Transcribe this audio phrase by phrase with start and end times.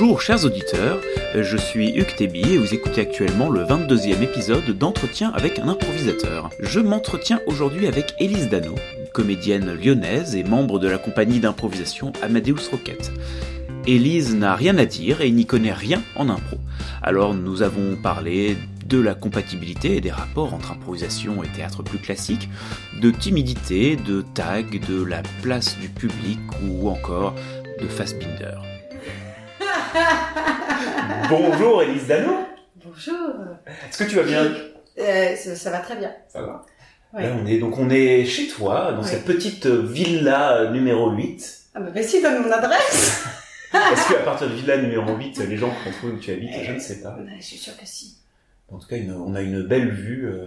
[0.00, 0.98] Bonjour chers auditeurs,
[1.34, 6.48] je suis Hugues Tébi et vous écoutez actuellement le 22e épisode d'Entretien avec un improvisateur.
[6.58, 8.76] Je m'entretiens aujourd'hui avec Élise Dano,
[9.12, 13.12] comédienne lyonnaise et membre de la compagnie d'improvisation Amadeus Rocket.
[13.86, 16.56] Élise n'a rien à dire et n'y connaît rien en impro.
[17.02, 18.56] Alors nous avons parlé
[18.86, 22.48] de la compatibilité et des rapports entre improvisation et théâtre plus classique,
[23.02, 27.34] de timidité, de tag, de la place du public ou encore
[27.82, 28.69] de Fassbinder.
[31.28, 32.32] Bonjour Élise Dano.
[32.84, 33.14] Bonjour.
[33.88, 34.52] Est-ce que tu vas bien?
[34.98, 36.12] Euh, ça, ça va très bien.
[36.28, 36.64] Ça va.
[37.12, 37.24] Ouais.
[37.24, 39.08] Là, on est donc on est chez toi dans Ouais.
[39.08, 41.58] cette petite villa euh, numéro 8.
[41.74, 43.24] Ah bah vas-y, donne mon adresse.
[43.72, 46.78] Est-ce qu'à partir de villa numéro 8, les gens trouver où tu habites Je ne
[46.80, 47.10] sais pas.
[47.10, 48.16] Bah, je suis sûre que si.
[48.68, 50.46] En tout cas, une- on a une belle vue euh,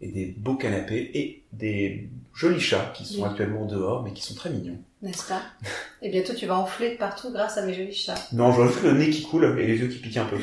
[0.00, 3.28] et des beaux canapés et des jolis chats qui sont Oui.
[3.28, 4.78] actuellement dehors mais qui sont très mignons.
[5.02, 5.40] N'est-ce pas
[6.02, 8.14] Et bientôt tu vas enfler de partout grâce à mes jolis chats.
[8.32, 10.36] Non, je vois juste le nez qui coule et les yeux qui piquent un peu.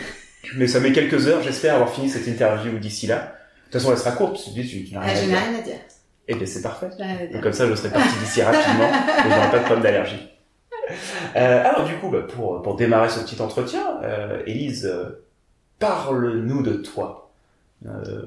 [0.56, 3.18] Mais ça met quelques heures, j'espère avoir fini cette interview d'ici là.
[3.18, 5.14] De toute façon, elle sera courte, parce que tu dis, tu, tu n'as Ah, rien
[5.14, 5.38] à je n'ai dire.
[5.40, 5.76] rien à dire.
[6.30, 6.90] Eh bien, c'est parfait.
[7.00, 8.90] À Donc, comme ça, je serai parti d'ici rapidement
[9.26, 10.30] et j'aurai pas de problème d'allergie.
[11.36, 15.24] Euh, alors, du coup, bah, pour, pour démarrer ce petit entretien, euh, Élise, euh,
[15.80, 17.30] parle-nous de toi.
[17.86, 18.24] Euh,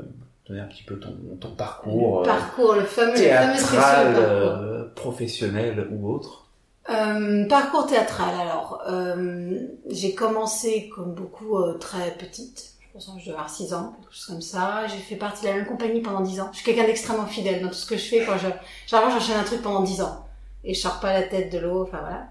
[0.51, 3.81] donner un petit peu ton, ton parcours Le euh, parcours, le fameux, le fameux spécial
[3.81, 4.31] théâtral, parcours.
[4.31, 6.47] euh, professionnel ou autre.
[6.91, 8.83] Euh, parcours théâtral, alors.
[8.89, 12.73] Euh, j'ai commencé, comme beaucoup, euh, très petite.
[12.81, 14.87] Je pense que je devais avoir 6 ans, quelque chose comme ça.
[14.89, 16.48] J'ai fait partie de la même compagnie pendant 10 ans.
[16.53, 18.25] Je suis quelqu'un d'extrêmement fidèle dans tout ce que je fais.
[18.27, 18.48] Quand je,
[18.89, 20.27] généralement, j'enchaîne un truc pendant 10 ans.
[20.65, 22.27] Et je sors pas la tête de l'eau, enfin voilà.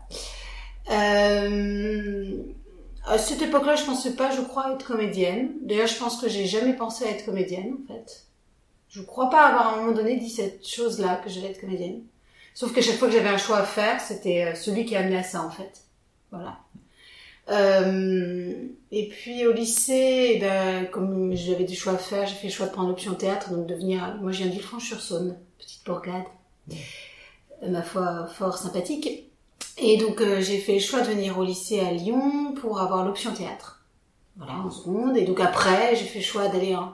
[3.10, 5.50] À cette époque-là, je pensais pas, je crois, être comédienne.
[5.62, 8.26] D'ailleurs, je pense que j'ai jamais pensé à être comédienne, en fait.
[8.90, 12.04] Je crois pas avoir à un moment donné dit cette chose-là, que j'allais être comédienne.
[12.54, 15.00] Sauf que chaque fois que j'avais un choix à faire, c'était euh, celui qui a
[15.00, 15.86] amené à ça, en fait.
[16.32, 16.60] Voilà.
[17.50, 18.54] Euh,
[18.92, 22.54] et puis au lycée, eh ben, comme j'avais des choix à faire, j'ai fait le
[22.54, 24.18] choix de prendre l'option théâtre, donc devenir.
[24.22, 26.26] Moi, je viens de Villefranche-sur-Saône, petite bourgade,
[26.72, 29.29] euh, ma foi fort sympathique.
[29.82, 33.06] Et donc euh, j'ai fait le choix de venir au lycée à Lyon pour avoir
[33.06, 33.82] l'option théâtre.
[34.38, 35.18] Voilà, en seconde.
[35.18, 36.94] Et donc après, j'ai fait le choix d'aller en,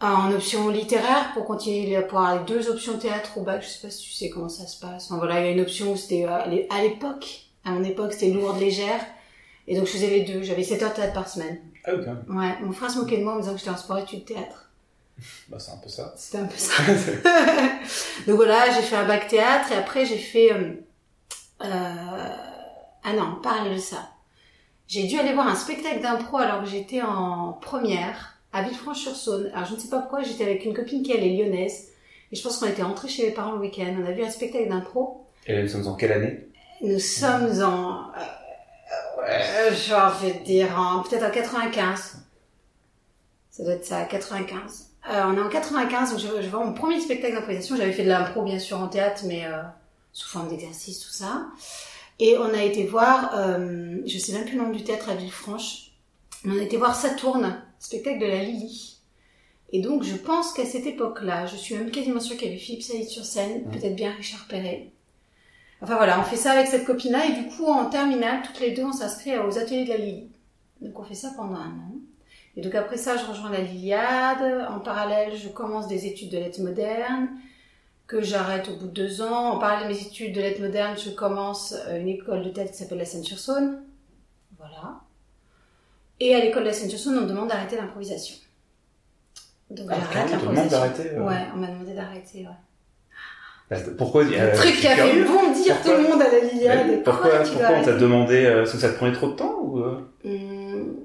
[0.00, 3.62] en option littéraire pour continuer pour avoir les deux options théâtre au bac.
[3.62, 5.06] Je sais pas si tu sais comment ça se passe.
[5.10, 7.70] Enfin, voilà, il y a une option où c'était euh, à l'é- à l'époque, à
[7.70, 9.00] mon époque, c'était lourde, légère.
[9.68, 10.42] Et donc je faisais les deux.
[10.42, 11.60] J'avais 7 heures de théâtre par semaine.
[11.84, 12.36] Ah oui, quand même.
[12.38, 14.24] Ouais, mon frère se moquait de moi en me disant que j'étais en sport études
[14.24, 14.68] théâtre.
[15.48, 16.12] Bah, c'est un peu ça.
[16.16, 16.72] C'était un peu ça.
[18.26, 20.52] Donc voilà, j'ai fait un bac théâtre et après j'ai fait...
[20.52, 20.72] euh,
[21.64, 24.08] ah non, parle de ça.
[24.88, 29.50] J'ai dû aller voir un spectacle d'impro alors que j'étais en première à Villefranche-sur-Saône.
[29.54, 31.88] Alors je ne sais pas pourquoi, j'étais avec une copine qui elle est lyonnaise.
[32.30, 33.94] Et je pense qu'on était rentrés chez mes parents le week-end.
[34.02, 35.26] On a vu un spectacle d'impro.
[35.46, 36.46] Et là, nous sommes en quelle année?
[36.82, 38.10] Nous sommes en...
[38.16, 42.16] euh, euh, genre, je vais te dire, en- peut-être en 95.
[43.50, 44.88] Ça doit être ça, 95.
[45.10, 47.76] Euh, on est en 95, donc je, je vois mon premier spectacle d'improvisation.
[47.76, 49.60] J'avais fait de l'impro, bien sûr, en théâtre, mais euh,
[50.12, 51.46] sous forme d'exercice, tout ça.
[52.18, 55.14] Et on a été voir, euh, je sais même plus le nom du théâtre à
[55.14, 55.92] Villefranche,
[56.44, 58.98] mais on a été voir Saturne, spectacle de la Lily.
[59.72, 62.60] Et donc, je pense qu'à cette époque-là, je suis même quasiment sûre qu'il y avait
[62.60, 63.70] Philippe Saïd sur scène, Mm.
[63.70, 64.90] peut-être bien Richard Perret.
[65.80, 68.72] Enfin voilà, on fait ça avec cette copine-là, et du coup, en terminale, toutes les
[68.72, 70.30] deux, on s'inscrit aux ateliers de la Lily.
[70.82, 71.94] Donc, on fait ça pendant un an.
[72.56, 74.68] Et donc, après ça, je rejoins la Liliade.
[74.70, 77.30] En parallèle, je commence des études de lettres modernes,
[78.12, 79.52] que j'arrête au bout de deux ans.
[79.54, 82.70] En parallèle de mes études de lettres modernes, je commence euh, une école de théâtre
[82.72, 83.80] qui s'appelle la Seine-sur-Saône.
[84.58, 85.00] Voilà.
[86.20, 88.36] Et à l'école de la Seine-sur-Saône, on me demande d'arrêter l'improvisation.
[89.70, 90.70] Donc, Ah, j'arrête l'improvisation.
[90.78, 91.22] d'arrêter, euh.
[91.26, 92.48] Ouais, on m'a demandé d'arrêter, ouais.
[93.70, 96.30] Bah, Pourquoi Le euh, truc je qui a fait bondir Pourquoi tout le monde à
[96.30, 96.86] la Liliade.
[96.88, 99.36] Mais Pourquoi, pourquoi pourquoi on t'a demandé euh, Est-ce que ça te prenait trop de
[99.36, 99.78] temps ou
[100.24, 100.96] Hum,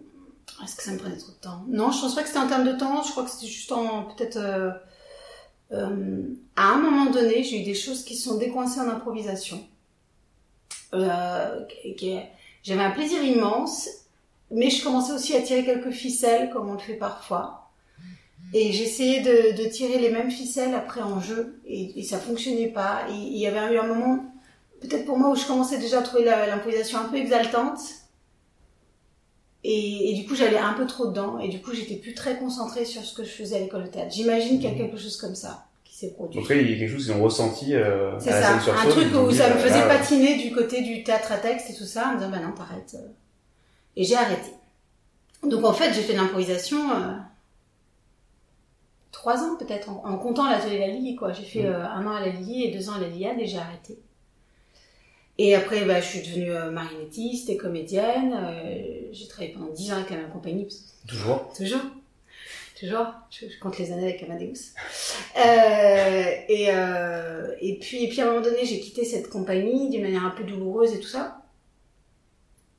[0.62, 1.64] Est-ce que ça me prenait trop de temps?
[1.70, 3.02] Non, je pense pas que c'était en termes de temps.
[3.02, 4.38] Je crois que c'était juste en peut-être.
[5.72, 6.24] Euh,
[6.56, 9.60] à un moment donné, j'ai eu des choses qui se sont décoincées en improvisation.
[10.94, 11.60] Euh,
[12.64, 13.90] J'avais un plaisir immense,
[14.52, 17.70] mais je commençais aussi à tirer quelques ficelles, comme on le fait parfois.
[18.54, 22.68] Et j'essayais de, de tirer les mêmes ficelles après en jeu, et, et ça fonctionnait
[22.70, 23.02] pas.
[23.10, 24.24] Il y avait eu un moment,
[24.80, 27.80] peut-être pour moi, où je commençais déjà à trouver l'improvisation un peu exaltante.
[29.66, 31.40] Et, et du coup, j'allais un peu trop dedans.
[31.40, 33.90] Et du coup, j'étais plus très concentrée sur ce que je faisais à l'école de
[33.90, 34.14] théâtre.
[34.14, 35.67] J'imagine qu'il y a quelque chose comme ça
[35.98, 36.44] qui s'est produit.
[36.46, 39.08] Cas, il y a quelque chose qu'ils ont ressenti euh, à ça, sur un truc
[39.16, 41.74] où dit, ça me euh, faisait ah, patiner du côté du théâtre à texte et
[41.74, 42.96] tout ça, en me disant, bah non, t'arrêtes.
[43.96, 44.52] Et j'ai arrêté.
[45.44, 47.14] Donc en fait, j'ai fait de l'improvisation euh,
[49.12, 51.34] trois ans peut-être, en, en comptant l'atelier La Lily, quoi.
[51.34, 51.74] J'ai fait Mm.
[51.74, 54.00] euh, un an à La Lily et deux ans à La Liliade et j'ai arrêté.
[55.40, 58.34] Et après, bah, je suis devenue euh, marionnettiste et comédienne.
[58.36, 60.68] Euh, j'ai travaillé pendant 10 ans avec la même compagnie.
[61.08, 61.82] Toujours Toujours.
[62.80, 63.08] Toujours.
[63.32, 64.74] Je, je, compte les années avec Amadeus.
[65.36, 69.90] Euh, et, euh, et, puis, et puis, à un moment donné, j'ai quitté cette compagnie
[69.90, 71.42] d'une manière un peu douloureuse et tout ça.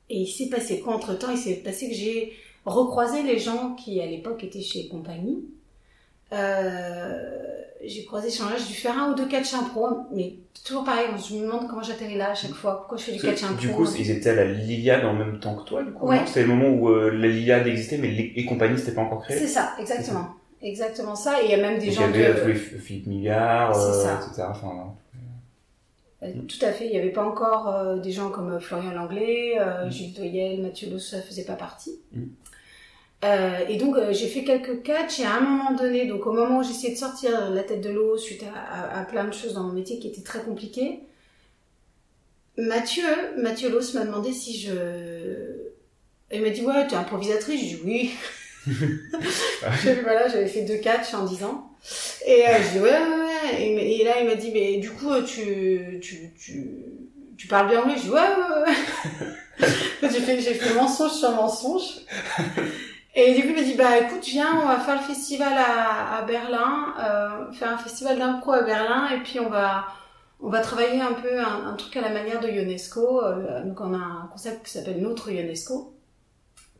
[0.09, 2.33] Et il s'est passé quoi entre temps Il s'est passé que j'ai
[2.65, 5.45] recroisé les gens qui, à l'époque, étaient chez compagnie.
[6.31, 10.33] Euh, j'ai croisé sur j'ai dû faire un ou deux catch pro, mais
[10.65, 13.19] toujours pareil, je me demande comment j'atterris là à chaque fois, pourquoi je fais du
[13.19, 13.55] catch pro.
[13.55, 16.19] Du coup, ils étaient à la Liliade en même temps que toi, du coup ouais.
[16.25, 19.21] C'était le moment où euh, la Liliade existait, mais les, les compagnies n'étaient pas encore
[19.23, 20.29] créées C'est ça, exactement.
[20.61, 22.41] Exactement ça, et il y a même des Donc, gens Il y avait de...
[22.41, 24.19] tous les Philippe Millard, euh, ça.
[24.27, 24.47] etc.
[24.49, 24.93] Enfin,
[26.21, 29.53] Euh, Tout à fait, il n'y avait pas encore euh, des gens comme Florian Langlais,
[29.57, 29.91] euh, Mm.
[29.91, 31.97] Gilles Doyel, Mathieu Loss, ça faisait pas partie.
[32.11, 32.23] Mm.
[33.25, 36.31] Euh, et donc euh, j'ai fait quelques catchs et à un moment donné, donc au
[36.31, 39.33] moment où j'essayais de sortir la tête de l'eau suite à, à- à plein de
[39.33, 41.01] choses dans mon métier qui étaient très compliquées,
[42.57, 43.03] Mathieu,
[43.37, 44.71] Mathieu Loss m'a demandé si je...
[46.31, 48.11] Il m'a dit ouais, tu es improvisatrice, j'ai dit oui.
[50.03, 51.71] Voilà, j'avais fait deux catchs en 10 ans.
[52.25, 53.61] Et euh, je dis ouais, ouais, ouais.
[53.63, 56.67] Et, et là, il m'a dit, mais du coup, tu, tu, tu,
[57.37, 58.71] tu parles bien anglais Je dis ouais, ouais,
[59.61, 59.67] ouais.
[60.03, 62.01] j'ai fait, j'ai fait mensonge sur mensonge.
[63.15, 66.17] Et du coup, il m'a dit, bah écoute, viens, on va faire le festival à,
[66.17, 69.87] à Berlin, euh, faire un festival d'impro à Berlin, et puis on va,
[70.39, 73.21] on va travailler un peu un, un truc à la manière de UNESCO.
[73.23, 75.93] Euh, donc on a un concept qui s'appelle Notre UNESCO,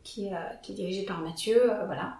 [0.04, 2.14] qui euh, qui est dirigé par Mathieu, euh, voilà.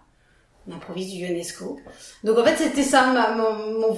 [0.68, 1.80] On improvise du UNESCO.
[2.24, 3.96] Donc en fait, c'était ça, ma- mon, mon,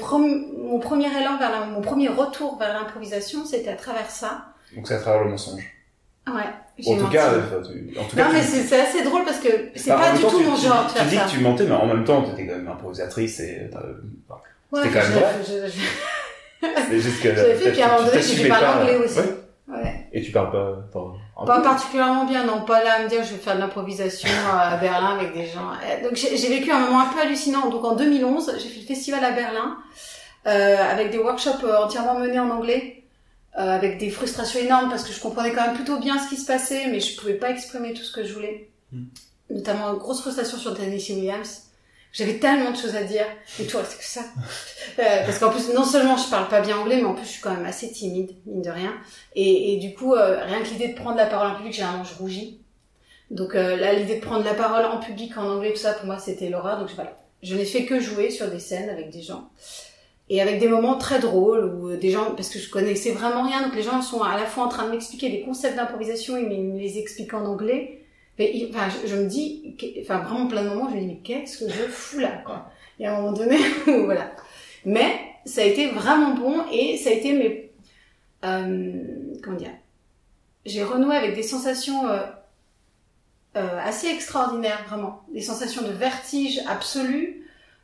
[0.59, 4.45] mon premier élan vers la- mon premier retour vers l'improvisation, c'était à travers ça.
[4.77, 5.69] donc c'est à travers le mensonge.
[6.29, 6.43] Ouais.
[6.87, 9.39] En tout cas, euh, tu- en tout cas, non mais tu- c'est assez drôle parce
[9.41, 11.25] que c'est pas du temps, tout tu- mon tu- genre Tu faire dis ça.
[11.25, 13.79] que tu mentais, mais en même temps, t'étais quand même improvisatrice et t'as-
[14.29, 14.41] enfin,
[14.73, 15.71] Ouais, c'était quand même vrai.
[16.91, 17.35] c'est juste que.
[17.35, 19.19] J'avais fait, puis à un moment donné, tu j'ai parlé pas- anglais aussi.
[19.19, 19.35] Ouais.
[19.69, 20.09] Ouais.
[20.13, 20.89] Et tu parles pas.
[21.47, 21.63] Pas peu.
[21.63, 25.17] particulièrement bien, non, pas là à me dire je vais faire de l'improvisation à Berlin
[25.19, 25.71] avec des gens.
[25.73, 27.69] Euh, Donc j'ai j'ai vécu un moment un peu hallucinant.
[27.71, 29.77] Donc en 2011, j'ai fait le festival à Berlin
[30.47, 33.02] euh, avec des workshops euh, entièrement menés en anglais,
[33.59, 36.37] euh, avec des frustrations énormes parce que je comprenais quand même plutôt bien ce qui
[36.37, 38.71] se passait, mais je pouvais pas exprimer tout ce que je voulais.
[38.93, 39.05] Hmm.
[39.51, 41.65] Notamment une grosse frustration sur Tennessee Williams.
[42.13, 43.25] J'avais tellement de choses à dire,
[43.59, 44.23] et tout c'est que ça.
[44.99, 47.31] Euh, parce qu'en plus, non seulement je parle pas bien anglais, mais en plus je
[47.31, 48.93] suis quand même assez timide, mine de rien.
[49.35, 52.05] Et, et du coup, euh, rien que l'idée de prendre la parole en public, généralement
[52.05, 52.61] je rougis.
[53.31, 56.05] Donc euh, là, l'idée de prendre la parole en public en anglais, tout ça, pour
[56.05, 56.79] moi, c'était l'horreur.
[56.79, 59.51] Donc voilà, je n'ai fait que jouer sur des scènes avec des gens.
[60.33, 63.61] Et avec des moments très drôles où des gens, parce que je connaissais vraiment rien,
[63.63, 66.43] donc les gens sont à la fois en train de m'expliquer des concepts d'improvisation et
[66.47, 68.01] me les expliquent en anglais.
[68.39, 71.21] Mais, il- enfin, je, me dis, enfin, vraiment plein de moments, je me dis, mais
[71.23, 72.71] qu'est-ce que je fous là, quoi.
[72.99, 73.59] Et à un moment donné,
[74.07, 74.33] voilà.
[74.87, 77.71] Mais ça a été vraiment bon et ça a été mes,
[78.47, 79.03] euh,
[79.45, 79.73] comment dire,
[80.65, 82.21] j'ai renoué avec des sensations euh,
[83.59, 85.25] euh, assez extraordinaires, vraiment.
[85.35, 87.42] Des sensations de vertige absolu,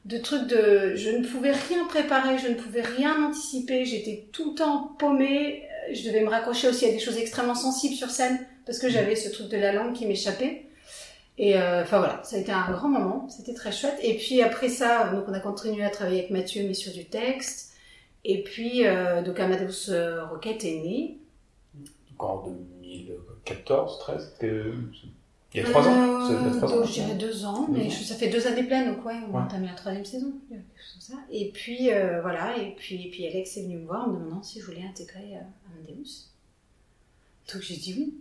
[0.09, 0.95] de trucs de...
[0.97, 5.63] Je ne pouvais rien préparer, je ne pouvais rien anticiper, j'étais tout le temps paumée,
[5.65, 8.89] euh, je devais me raccrocher aussi à des choses extrêmement sensibles sur scène, parce que
[8.89, 10.65] j'avais ce truc de la langue qui m'échappait.
[11.37, 13.99] Et euh, enfin voilà, ça a été un grand moment, c'était très chouette.
[14.03, 17.05] Et puis après ça, donc on a continué à travailler avec Mathieu, mais sur du
[17.05, 17.75] texte.
[18.25, 21.19] Et puis, euh, donc Amadeus euh, Rocket est né.
[22.19, 24.73] En 2014, 13, que-
[25.55, 26.29] il y a trois ans.
[26.29, 26.77] Ça fait Euh, trois ans.
[26.77, 27.91] donc, je dirais deux ans, Deux mais ans.
[27.91, 29.41] je- ça fait deux années pleines, donc ouais, on Ouais.
[29.41, 30.33] a entamé la troisième saison,
[31.01, 31.15] ça.
[31.33, 34.19] Et puis euh, voilà, et puis, et puis Alex est venu me voir en me
[34.19, 36.29] demandant si je voulais intégrer euh, Amadeus.
[37.53, 38.15] Donc j'ai dit oui.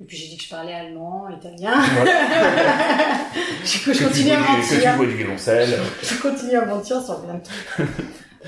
[0.00, 1.72] Et puis j'ai dit que je parlais allemand, italien.
[1.94, 2.12] Voilà.
[3.64, 4.96] je, continue à du- Que tu mentir.
[4.96, 5.78] jouais du violoncelle.
[6.02, 7.86] Je continue à mentir sur plein de trucs.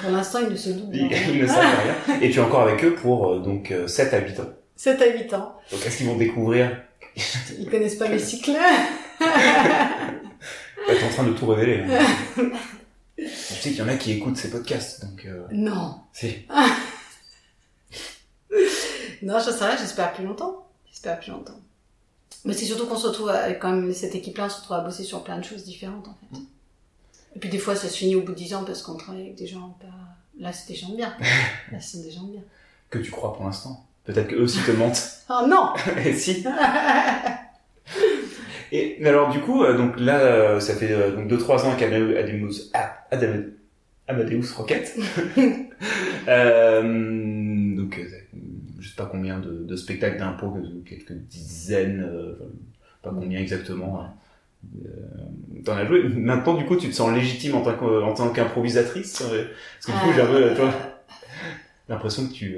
[0.01, 1.65] Pour l'instant, il ne se Ils, de ils ne savent
[2.09, 2.21] rien.
[2.21, 4.49] Et tu es encore avec eux pour euh, donc euh, 7 à 8 ans.
[4.75, 5.55] 7 à 8 ans.
[5.71, 6.83] Donc est-ce qu'ils vont découvrir
[7.59, 8.57] Ils connaissent pas mes cycles.
[10.87, 11.83] Bah, T'es en train de tout révéler.
[11.83, 12.07] hein.
[13.17, 15.97] tu sais qu'il y en a qui écoutent ces podcasts, donc euh, Non.
[16.13, 16.45] c'est.
[19.23, 20.69] Non, je sais j'espère plus longtemps.
[20.89, 21.59] J'espère plus longtemps.
[22.45, 24.81] Mais c'est surtout qu'on se retrouve avec quand même cette équipe-là, on se retrouve à
[24.81, 26.41] bosser sur plein de choses différentes en fait.
[27.35, 29.23] Et puis des fois ça se finit au bout de 10 ans parce qu'on travaille
[29.23, 29.87] avec des gens pas...
[30.39, 31.17] Là c'est des gens bien.
[31.73, 32.43] Là ce sont des gens bien.
[32.91, 33.86] que tu crois pour l'instant.
[34.07, 35.21] Peut-être qu'eux aussi te mentent.
[35.29, 35.73] Oh non
[36.05, 36.45] Et si.
[38.73, 41.65] Et mais alors du coup, euh, donc là, euh, ça fait euh, donc deux trois
[41.67, 43.45] ans qu'Amadeus ah, Adam-
[44.09, 44.97] Amadeus Rocket.
[46.29, 48.01] euh, donc
[48.81, 50.57] je sais pas combien de, de spectacles d'impôts,
[50.89, 52.09] quelques dizaines,
[53.03, 54.01] pas combien exactement.
[54.03, 54.13] hein.
[55.65, 56.09] T'en as joué.
[56.09, 60.23] Maintenant, du coup, tu te sens légitime en tant qu'improvisatrice Parce que du coup, j'ai
[60.23, 60.55] un peu,
[61.89, 62.57] l'impression que tu,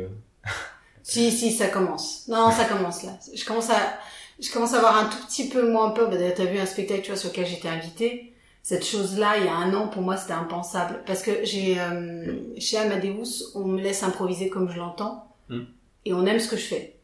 [1.09, 2.29] Si, si, ça commence.
[2.29, 3.13] Non, ça commence là.
[3.35, 3.77] Je commence à,
[4.39, 6.11] je commence à avoir un tout petit peu moins peur.
[6.11, 8.35] Bah, t'as vu un spectacle, tu vois, sur lequel j'étais invitée.
[8.63, 11.03] Cette chose-là, il y a un an, pour moi, c'était impensable.
[11.07, 15.35] Parce que j'ai, euh, chez Amadeus, on me laisse improviser comme je l'entends.
[15.49, 15.63] Hmm.
[16.05, 16.99] Et on aime ce que je fais.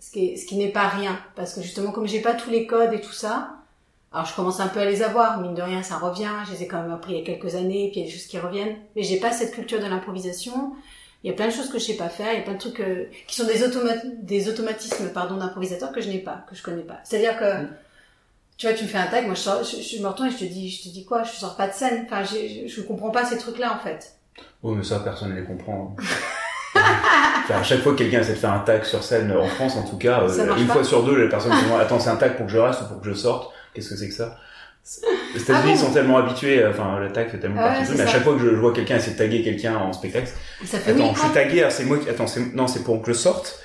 [0.00, 1.18] Ce qui, est- ce qui n'est pas rien.
[1.36, 3.56] Parce que justement, comme j'ai pas tous les codes et tout ça,
[4.10, 6.30] alors je commence un peu à les avoir, mine de rien, ça revient.
[6.46, 8.10] Je les ai quand même appris il y a quelques années, puis il y a
[8.10, 8.76] des choses qui reviennent.
[8.96, 10.72] Mais j'ai pas cette culture de l'improvisation.
[11.24, 12.32] Il y a plein de choses que je sais pas faire.
[12.32, 15.90] Il y a plein de trucs euh, qui sont des, automa- des automatismes, pardon, d'improvisateur
[15.92, 16.98] que je n'ai pas, que je connais pas.
[17.04, 17.66] C'est-à-dire que,
[18.56, 20.30] tu vois, tu me fais un tag, moi je, sors, je, je me retourne et
[20.32, 22.06] je te dis, je te dis quoi Je sors pas de scène.
[22.06, 24.14] Enfin, je, je comprends pas ces trucs-là en fait.
[24.62, 25.96] Oh, mais ça, personne ne les comprend.
[26.74, 29.74] Enfin, à chaque fois que quelqu'un essaie de faire un tag sur scène, en France
[29.76, 30.74] en tout cas, euh, une pas.
[30.74, 32.82] fois sur deux, les personnes se demandent Attends, c'est un tag pour que je reste
[32.82, 34.36] ou pour que je sorte Qu'est-ce que c'est que ça?
[35.34, 37.90] Les États-Unis Ah bon sont tellement habitués, euh, enfin, tag fait tellement Ah ouais, partie
[37.90, 40.28] d'eux, mais à chaque fois que je vois quelqu'un essayer de taguer quelqu'un en spectacle,
[40.64, 42.08] ça fait attends, oui, je suis tagué, c'est moi qui.
[42.08, 42.54] Attends, c'est...
[42.54, 43.60] non, c'est pour que je sorte.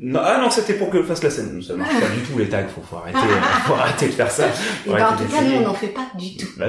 [0.00, 1.60] Non, ah non, c'était pour que je fasse la scène.
[1.60, 3.18] Ça marche pas du tout les tags, faut, faut arrêter,
[3.66, 4.46] faut arrêter de faire ça.
[4.86, 6.46] Et ben, en tout cas, nous, on n'en fait pas du tout.
[6.56, 6.68] Bah.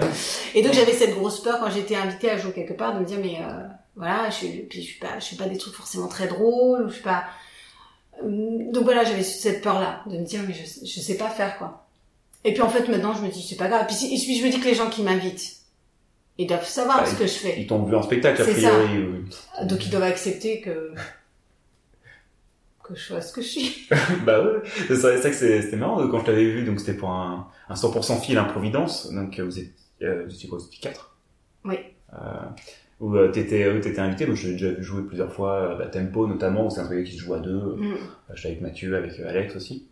[0.56, 3.06] Et donc j'avais cette grosse peur quand j'étais invitée à jouer quelque part de me
[3.06, 6.08] dire mais euh, voilà, je puis je suis pas, je suis pas des trucs forcément
[6.08, 7.26] très drôles, je suis pas.
[8.24, 11.30] Hum, Donc voilà, j'avais cette peur là de me dire mais je, je sais pas
[11.30, 11.86] faire quoi.
[12.46, 13.86] Et puis en fait maintenant je me dis c'est pas grave.
[13.88, 15.58] Puis, et puis je me dis que les gens qui m'invitent,
[16.38, 18.88] ils doivent savoir Bah, ce que je fais, Ils t'ont vu en spectacle, a priori.
[18.98, 19.68] oui.
[19.68, 20.94] donc ils doivent accepter que
[22.84, 23.88] que je sois ce que je suis.
[24.26, 27.48] bah ouais, c'est ça, que c'était marrant quand je t'avais vu, donc c'était pour un,
[27.70, 31.16] un 100% fil improvidence, donc euh, vous étiez, euh, vous étiez quoi, vous étiez quatre?
[31.66, 31.76] Oui.
[32.14, 32.18] Euh,
[33.00, 36.70] où euh, t'étais, t'étais invité, donc j'ai déjà vu jouer plusieurs fois, bah, Tempo notamment,
[36.72, 37.96] c'est un truc qui se joue à deux, euh,
[38.34, 39.88] j'étais avec Mathieu, avec Alex aussi.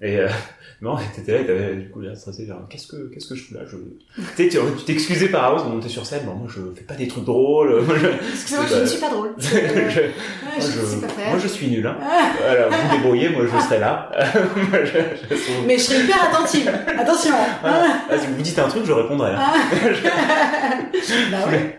[0.00, 0.28] Et euh,
[0.80, 3.54] non, t'étais là, t'avais du coup l'air stressé, genre qu'est-ce que qu'est-ce que je fous
[3.54, 3.76] là je...
[3.76, 6.84] Tu sais, tu tu t'excusais par avance de monter sur scène, bon, moi je fais
[6.84, 9.34] pas des trucs drôles, moi je, Excusez-moi, je ne suis pas drôle.
[9.38, 10.12] je- Euh, ouais,
[10.44, 11.30] moi, je ne sais je, pas faire.
[11.30, 11.96] moi, je suis nul, hein.
[12.00, 14.08] Ah, Voilà, vous débrouillez, moi je serai là.
[14.70, 16.68] Moi, je- je suis- mais je serai hyper attentive.
[16.96, 17.34] Attention.
[17.60, 18.00] Voilà.
[18.08, 19.32] Ah, si vous dites un truc, je répondrai.
[19.32, 19.38] hein.
[19.40, 19.54] Ah.
[21.32, 21.74] bah ouais.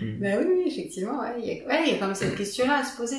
[0.00, 0.20] Mm.
[0.20, 1.34] Bah oui, oui, effectivement, ouais.
[1.38, 3.16] Il y a, ouais, il y a quand même cette question-là à se poser.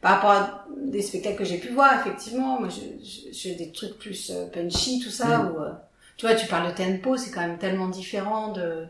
[0.00, 3.54] Par rapport à des spectacles que j'ai pu voir, effectivement, moi, je, je, je fais
[3.56, 5.50] des trucs plus euh, punchy, tout ça, Mm.
[5.50, 5.72] où, euh,
[6.16, 8.86] tu vois, tu parles de tempo, c'est quand même tellement différent de,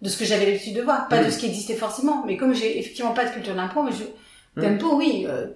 [0.00, 1.08] de ce que j'avais l'habitude de voir.
[1.08, 3.82] Pas de ce qui existait forcément, mais comme j'ai effectivement pas de culture de l'impro,
[3.82, 4.04] mais je,
[4.56, 4.60] Mm.
[4.78, 5.46] tempo, oui, euh,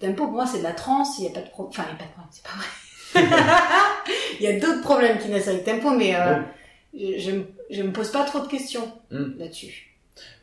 [0.00, 1.94] tempo, pour moi, c'est de la trance, il n'y a pas de problème, enfin, il
[1.94, 2.66] n'y a pas de problème, c'est pas vrai.
[4.40, 6.40] il y a d'autres problèmes qui naissent avec tempo, mais, euh,
[6.92, 9.38] je, je, me- je me pose pas trop de questions Mm.
[9.38, 9.93] là-dessus.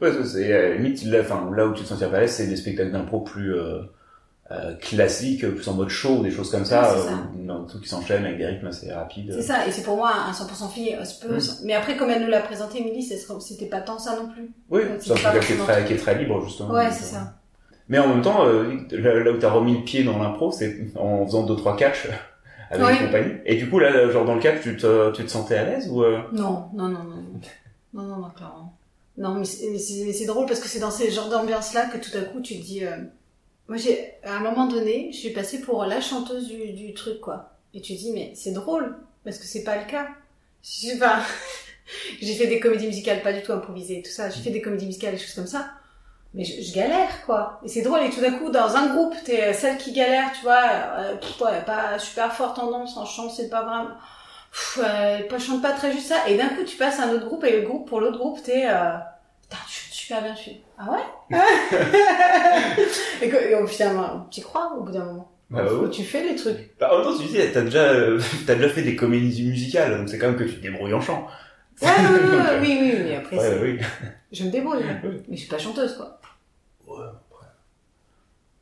[0.02, 1.24] Ouais, c'est euh, limite là,
[1.56, 3.80] là où tu te pas à l'aise, c'est des spectacles d'impro plus euh,
[4.52, 7.12] euh, classiques, plus en mode show, des choses comme ça, Ouais, ça.
[7.64, 9.32] tout qui s'enchaîne avec des rythmes assez rapides.
[9.34, 10.98] C'est ça, et c'est pour moi un 100% fille,
[11.30, 11.38] Mm.
[11.66, 14.52] mais après, comme elle nous l'a présenté, Émilie, c'est- c'était pas tant ça non plus.
[14.70, 16.72] Oui, c'est un spectacle qui est, très, qui est très libre justement.
[16.74, 17.34] Ouais, c'est ça.
[17.88, 21.26] Mais en même temps, là, là où t'as remis le pied dans l'impro, c'est en
[21.26, 22.08] faisant deux trois catchs
[22.72, 22.98] avec Ouais.
[23.00, 23.34] une compagnie.
[23.46, 25.90] Et du coup là, genre dans le catch, tu te, tu te sentais à l'aise
[25.90, 26.02] ou.
[26.34, 27.24] Non, non, non, non.
[27.94, 28.74] Non, non, non, clairement.
[29.18, 32.42] Non, mais c'est drôle parce que c'est dans ces genres d'ambiance-là que tout à coup
[32.42, 32.86] tu dis.
[32.86, 32.98] euh,
[33.68, 37.22] Moi, j'ai à un moment donné, je suis passée pour la chanteuse du, du truc,
[37.22, 37.52] quoi.
[37.74, 40.10] Et tu dis, mais c'est drôle parce que c'est pas le cas.
[40.64, 41.24] Je sais pas.
[42.22, 44.30] j'ai fait des comédies musicales pas du tout improvisées et tout ça.
[44.30, 45.72] J'ai fait des comédies musicales, des choses comme ça.
[46.34, 47.60] Mais je, je galère, quoi.
[47.66, 48.02] Et c'est drôle.
[48.04, 50.64] Et tout d'un coup, dans un groupe, t'es euh, celle qui galère, tu vois.
[51.00, 51.16] Euh,
[51.66, 53.90] pas super forte en danse, en chant, c'est pas vraiment.
[54.52, 56.28] Pff, euh, pas chante pas très juste ça.
[56.28, 58.42] Et d'un coup, tu passes à un autre groupe et le groupe, pour l'autre groupe,
[58.44, 58.66] t'es.
[58.68, 58.92] Euh...
[59.44, 60.62] Putain, tu chantes super bien, tu fais.
[60.78, 61.38] Ah ouais?
[63.22, 65.32] Et, que, et au finalement, tu y crois au bout d'un moment?
[65.50, 65.90] Bah ouais.
[65.90, 66.78] Tu fais les trucs.
[66.80, 69.98] Bah, en même temps, tu dis, t'as déjà, euh, t'as déjà fait des comédies musicales,
[69.98, 71.28] donc c'est quand même que tu te débrouilles en chant.
[71.82, 73.80] Ouais, ouais, ouais, oui, oui, mais après, Ouais, oui.
[74.32, 74.84] je me débrouille.
[75.04, 75.22] Oui.
[75.28, 76.20] Mais je suis pas chanteuse, quoi.
[76.88, 77.48] Ouais, après.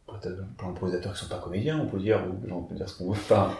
[0.07, 2.89] Après, t'as plein d'improvisateurs qui sont pas comédiens, on peut dire, ou on peut dire
[2.89, 3.19] ce qu'on veut.
[3.19, 3.53] Enfin,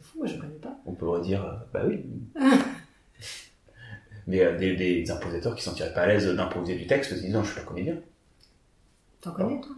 [0.00, 0.76] C'est fou, moi je connais pas.
[0.86, 2.04] on peut dire, euh, bah oui.
[4.26, 7.20] Mais euh, des, des improvisateurs qui ne sentiraient pas à l'aise d'improviser du texte, se
[7.20, 7.96] disent non, je suis pas comédien.
[9.20, 9.72] T'en connais, toi?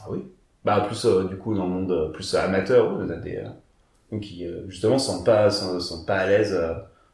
[0.00, 0.24] Ah oui.
[0.64, 3.42] Bah plus euh, du coup dans le monde euh, plus amateur, on a des
[4.12, 6.56] donc qui justement sont pas sont, sont pas à l'aise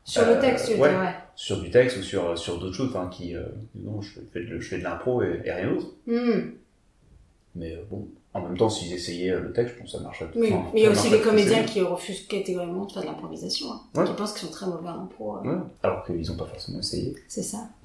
[0.04, 0.90] Sur le texte, ouais.
[0.90, 1.14] dire, ouais.
[1.34, 3.34] sur du texte ou sur sur d'autres choses, enfin qui
[3.74, 5.86] non je fais de, je fais de l'impro et, et rien d'autre.
[6.06, 6.50] Hmm.
[7.54, 10.30] Mais bon, en même temps s'ils essayaient euh, le texte, je pense que ça marcherait.
[10.34, 13.08] Oui, enfin, mais il y a aussi des comédiens qui refusent catégoriquement de faire de
[13.08, 14.04] l'improvisation, hein, Ouais.
[14.06, 15.36] qui pensent qu'ils sont très mauvais en impro.
[15.36, 15.48] euh.
[15.48, 15.58] Ouais.
[15.82, 17.14] Alors qu'ils ont pas forcément essayé.
[17.28, 17.58] C'est ça.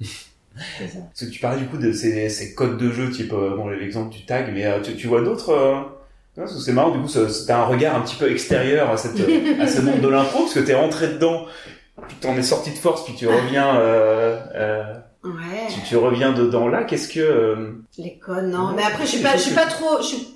[0.78, 0.98] C'est ça.
[1.08, 3.68] Parce que tu parlais du coup de ces, ces codes de jeu, type euh, bon,
[3.68, 5.50] l'exemple du tag, mais euh, tu, tu vois d'autres.
[5.50, 6.44] Euh...
[6.44, 9.20] que c'est marrant, du coup, c'est un regard un petit peu extérieur à, cette,
[9.60, 11.44] à ce monde de l'impro, parce que t'es rentré dedans,
[12.08, 15.66] puis t'en es sorti de force, puis tu reviens, euh, euh, Ouais.
[15.68, 16.84] tu tu, reviens dedans là.
[16.84, 18.68] Qu'est-ce que euh, Les codes, non.
[18.68, 20.28] Ouais, Mais après, je suis pas, je suis pas trop, je suis-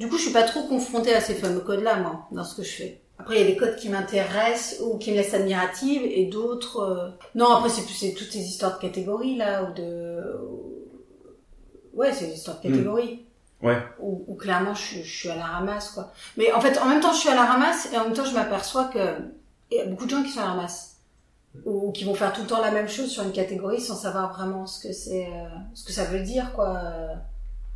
[0.00, 2.62] du coup, je suis pas trop confrontée à ces fameux codes-là, moi, dans ce que
[2.64, 3.00] je fais.
[3.18, 6.80] Après, il y a des codes qui m'intéressent ou qui me laissent admirative et d'autres,
[6.80, 10.22] euh, non, après, c'est toutes ces histoires de catégories, là, ou de,
[11.94, 12.72] ouais, c'est des histoires de Mm.
[12.72, 13.26] catégories.
[13.62, 13.76] Ouais.
[14.00, 16.12] Où, où clairement, je, suis- je suis à la ramasse, quoi.
[16.38, 18.24] Mais en fait, en même temps, je suis à la ramasse et en même temps,
[18.24, 18.98] je m'aperçois que
[19.70, 20.96] il y a beaucoup de gens qui sont à la ramasse.
[21.66, 24.32] Ou qui vont faire tout le temps la même chose sur une catégorie sans savoir
[24.32, 26.80] vraiment ce que c'est, euh, ce que ça veut dire, quoi.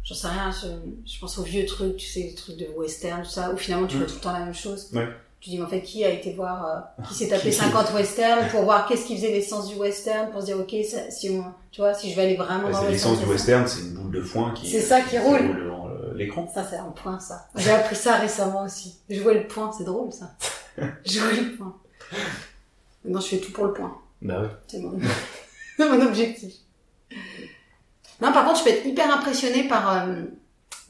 [0.05, 0.69] Euh, J'en sais rien, je,
[1.11, 3.87] je pense aux vieux trucs, tu sais, les trucs de western, tout ça, où finalement
[3.87, 4.01] tu Mm.
[4.01, 4.89] vois tout le temps la même chose.
[4.93, 5.09] Ouais.
[5.41, 7.93] Tu dis, mais en fait, qui a été voir, euh, qui s'est tapé Qui- 50
[7.95, 11.31] westerns pour voir qu'est-ce qui faisait l'essence du western, pour se dire, ok, ça, si
[11.31, 13.67] on, tu vois, si je vais aller vraiment Ouais, dans l'essence du western.
[13.67, 14.69] c'est une boule de foin qui.
[14.71, 15.55] C'est ça qui roule.
[15.65, 16.51] devant le- l'écran.
[16.55, 17.47] Ça, c'est un point, ça.
[17.57, 18.97] J'ai appris ça récemment aussi.
[19.11, 20.35] Jouer le point, c'est drôle, ça.
[21.05, 21.75] Jouer le point.
[23.05, 23.95] Maintenant, je fais tout pour le point.
[24.23, 24.49] Bah oui.
[24.67, 24.99] C'est mon...
[25.79, 26.55] mon objectif.
[28.21, 30.23] Non, par contre, je peux être hyper impressionnée par euh,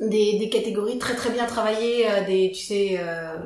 [0.00, 3.38] des, des catégories très très bien travaillées, euh, des, tu sais, euh,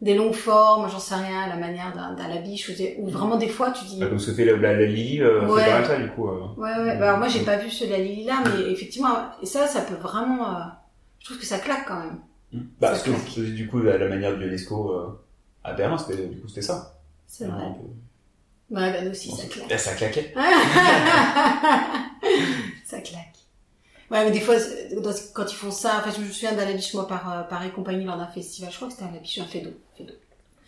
[0.00, 3.84] des longues formes, j'en sais rien, la manière d'un labiche, ou, vraiment des fois tu
[3.84, 3.98] dis...
[4.00, 5.62] Bah, comme ce que fait la, la, la Lily, Ouais.
[5.64, 6.26] c'est ça du coup.
[6.28, 9.14] Ouais, ouais, bah, alors moi j'ai pas vu ceux de la Lily là, mais effectivement,
[9.42, 10.56] et ça, ça peut vraiment...
[11.20, 12.18] je trouve que ça claque quand même.
[12.52, 13.22] Bah, Ça parce que claque.
[13.34, 14.92] c'est du coup la, la manière de l'UNESCO
[15.62, 16.94] à Berlin, c'était du coup c'était ça.
[17.26, 17.66] C'est vrai.
[18.70, 19.78] Bah nous aussi, Bon, ça claque.
[19.80, 20.32] Ça claquait.
[22.90, 23.36] ça claque.
[24.10, 24.56] Ouais, mais des fois,
[25.00, 27.64] dans- quand ils font ça, enfin, je me souviens d'un labiche, moi, par, euh, par
[27.64, 29.70] et compagnie, lors d'un festival, je crois que c'était un labiche, un fédo.
[29.96, 30.12] fédo.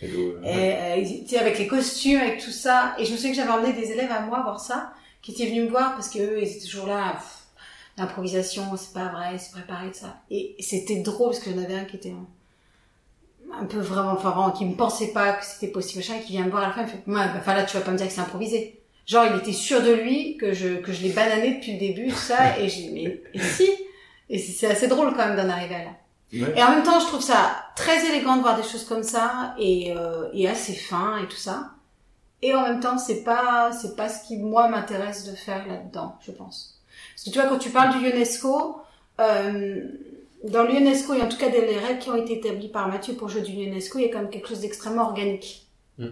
[0.01, 0.79] Et euh, Et, ouais.
[0.81, 2.95] euh, ils- tu sais, avec les costumes, avec tout ça.
[2.99, 5.47] Et je me souviens que j'avais emmené des élèves à moi voir ça, qui étaient
[5.47, 7.19] venus me voir parce que eux, ils étaient toujours là,
[7.99, 10.17] l'improvisation, c'est pas vrai, c'est préparé, tout ça.
[10.31, 12.27] Et c'était drôle parce que j'en avais un qui était un,
[13.61, 16.33] un peu vraiment, enfin, vraiment, qui me pensait pas que c'était possible, machin, et qui
[16.33, 17.91] vient me voir à la fin, il fait, ouais, bah, enfin, là, tu vas pas
[17.91, 18.82] me dire que c'est improvisé.
[19.07, 22.09] Genre, il était sûr de lui, que je, que je l'ai banané depuis le début,
[22.09, 23.69] tout ça, et j'ai dit, mais, et si?
[24.31, 25.91] Et c'est assez drôle quand même d'en arriver à là.
[26.33, 26.55] Ouais.
[26.57, 29.55] Et en même temps, je trouve ça très élégant de voir des choses comme ça
[29.59, 31.73] et, euh, et assez fin et tout ça.
[32.41, 36.17] Et en même temps, c'est pas c'est pas ce qui moi m'intéresse de faire là-dedans,
[36.21, 36.81] je pense.
[37.15, 38.81] Parce que tu vois, quand tu parles du UNESCO,
[39.21, 39.85] euh,
[40.45, 43.15] dans l'UNESCO, et en tout cas des les règles qui ont été établies par Mathieu
[43.15, 45.69] pour jouer du UNESCO, il y a quand même quelque chose d'extrêmement organique.
[45.99, 46.09] Mm.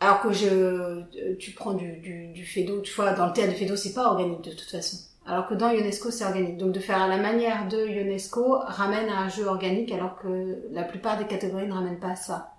[0.00, 1.02] Alors que je, euh,
[1.38, 4.06] tu prends du, du, du Fedo, tu vois, dans le théâtre de Fedo, c'est pas
[4.06, 4.96] organique de toute façon.
[5.26, 6.56] Alors que dans UNESCO, c'est organique.
[6.58, 10.58] Donc de faire à la manière de UNESCO ramène à un jeu organique, alors que
[10.72, 12.54] la plupart des catégories ne ramènent pas à ça.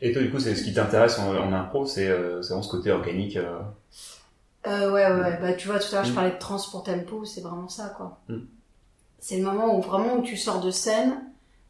[0.00, 2.70] Et toi, du coup, c'est ce qui t'intéresse en, en impro, c'est euh, vraiment ce
[2.70, 3.36] côté organique.
[3.36, 3.58] euh.
[4.66, 5.38] Euh, ouais, ouais, ouais.
[5.40, 6.14] Bah, tu vois, tout à l'heure, je Mm.
[6.14, 8.20] parlais de trans pour tempo, c'est vraiment ça, quoi.
[9.20, 11.20] C'est le moment où vraiment où tu sors de scène,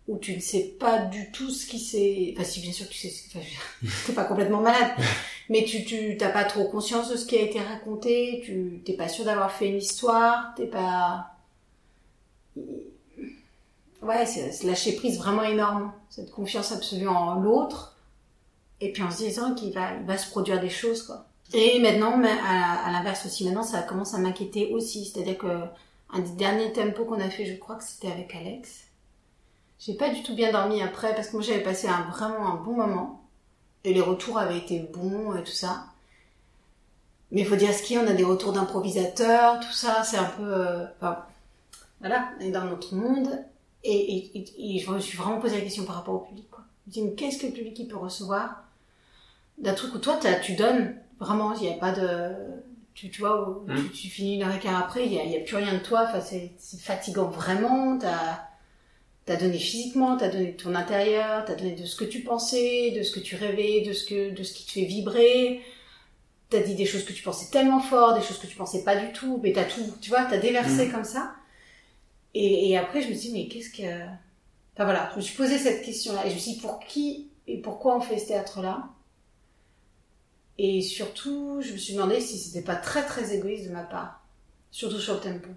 [0.09, 2.35] où tu ne sais pas du tout ce qui s'est...
[2.35, 3.13] Enfin, si, bien sûr, tu sais...
[3.29, 3.45] Enfin,
[4.07, 4.93] t'es pas complètement malade.
[5.49, 8.93] mais tu, tu, t'as pas trop conscience de ce qui a été raconté, tu, t'es
[8.93, 11.33] pas sûr d'avoir fait une histoire, t'es pas...
[14.03, 15.93] Ouais, c'est, c'est lâcher prise vraiment énorme.
[16.11, 17.97] Cette confiance absolue en l'autre.
[18.81, 21.27] Et puis en se disant qu'il va, il va se produire des choses, quoi.
[21.53, 25.07] Et maintenant, mais à, à l'inverse aussi, maintenant, ça commence à m'inquiéter aussi.
[25.07, 25.65] C'est-à-dire que
[26.13, 28.86] un des derniers tempos qu'on a fait, je crois que c'était avec Alex.
[29.79, 32.55] J'ai pas du tout bien dormi après parce que moi j'avais passé un, vraiment un
[32.57, 33.23] bon moment.
[33.85, 35.85] Et les retours avaient été bons et tout ça.
[37.31, 40.03] Mais il faut dire ce qu'il y a, on a des retours d'improvisateurs, tout ça,
[40.05, 40.43] c'est un peu...
[40.45, 41.25] euh, enfin,
[42.01, 43.45] voilà, on est dans notre monde.
[43.85, 46.49] Et, et, et- et je me suis vraiment posé la question par rapport au public.
[46.51, 46.65] Quoi.
[46.87, 48.65] Je me dis, mais qu'est-ce que le public il peut recevoir
[49.59, 52.31] d'un truc où toi tu donnes vraiment il n'y a pas de
[52.95, 53.77] tu, tu vois où Mm.
[53.77, 56.05] tu, tu finis une heure et quart après il y a, plus rien de toi
[56.09, 58.41] enfin c'est fatigant vraiment t'as
[59.27, 62.93] t'as donné physiquement t'as donné de ton intérieur t'as donné de ce que tu pensais
[62.93, 65.61] de ce que tu rêvais de ce que de ce qui te fait vibrer
[66.49, 68.97] t'as dit des choses que tu pensais tellement fort des choses que tu pensais pas
[68.97, 71.35] du tout mais t'as tout tu vois t'as déversé comme ça
[72.35, 74.05] et, et après je me suis dit mais qu'est-ce que
[74.75, 76.81] enfin voilà je me suis posé cette question là et je me suis dit pour
[76.81, 78.91] qui et pourquoi on fait ce théâtre là
[80.59, 84.27] et surtout, je me suis demandé si c'était pas très très égoïste de ma part.
[84.71, 85.49] Surtout sur le tempo.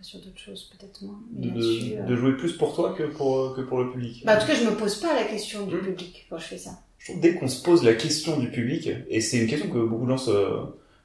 [0.00, 1.18] Sur d'autres choses, peut-être moins.
[1.36, 3.90] Mais De, là-dessus, de, euh, de jouer plus pour toi que pour, que pour le
[3.90, 4.22] public.
[4.24, 5.80] Bah, en tout cas, je me pose pas la question du Mm.
[5.80, 6.70] public quand je fais ça.
[6.98, 9.78] Je trouve dès qu'on se pose la question du public, et c'est une question que
[9.78, 10.28] beaucoup de gens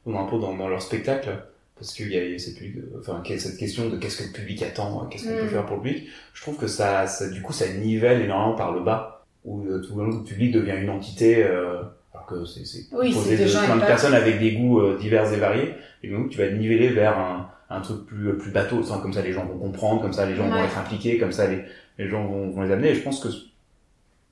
[0.05, 1.29] ont un peu dans, dans leur spectacle,
[1.75, 5.05] parce qu'il y a cette, public- enfin, cette question de qu'est-ce que le public attend,
[5.07, 5.49] qu'est-ce qu'on peut Mm.
[5.49, 6.07] faire pour le public.
[6.33, 9.81] Je trouve que ça, ça, du coup, ça nivelle énormément par le bas, où euh,
[9.81, 11.81] tout d'un coup, le public devient une entité, euh,
[12.13, 15.31] alors que c'est c'est Oui, composé de plein de personnes avec des goûts euh, divers
[15.33, 18.99] et variés, et donc tu vas niveler vers un, un truc plus, plus bateau, enfin,
[18.99, 21.47] comme ça les gens vont comprendre, comme ça les gens vont être impliqués, comme ça
[21.47, 21.63] les,
[21.97, 23.29] les gens vont, vont les amener, et je pense que,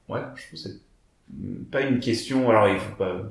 [0.10, 0.80] ouais, je trouve que c'est
[1.71, 3.21] pas une question, alors il faut pas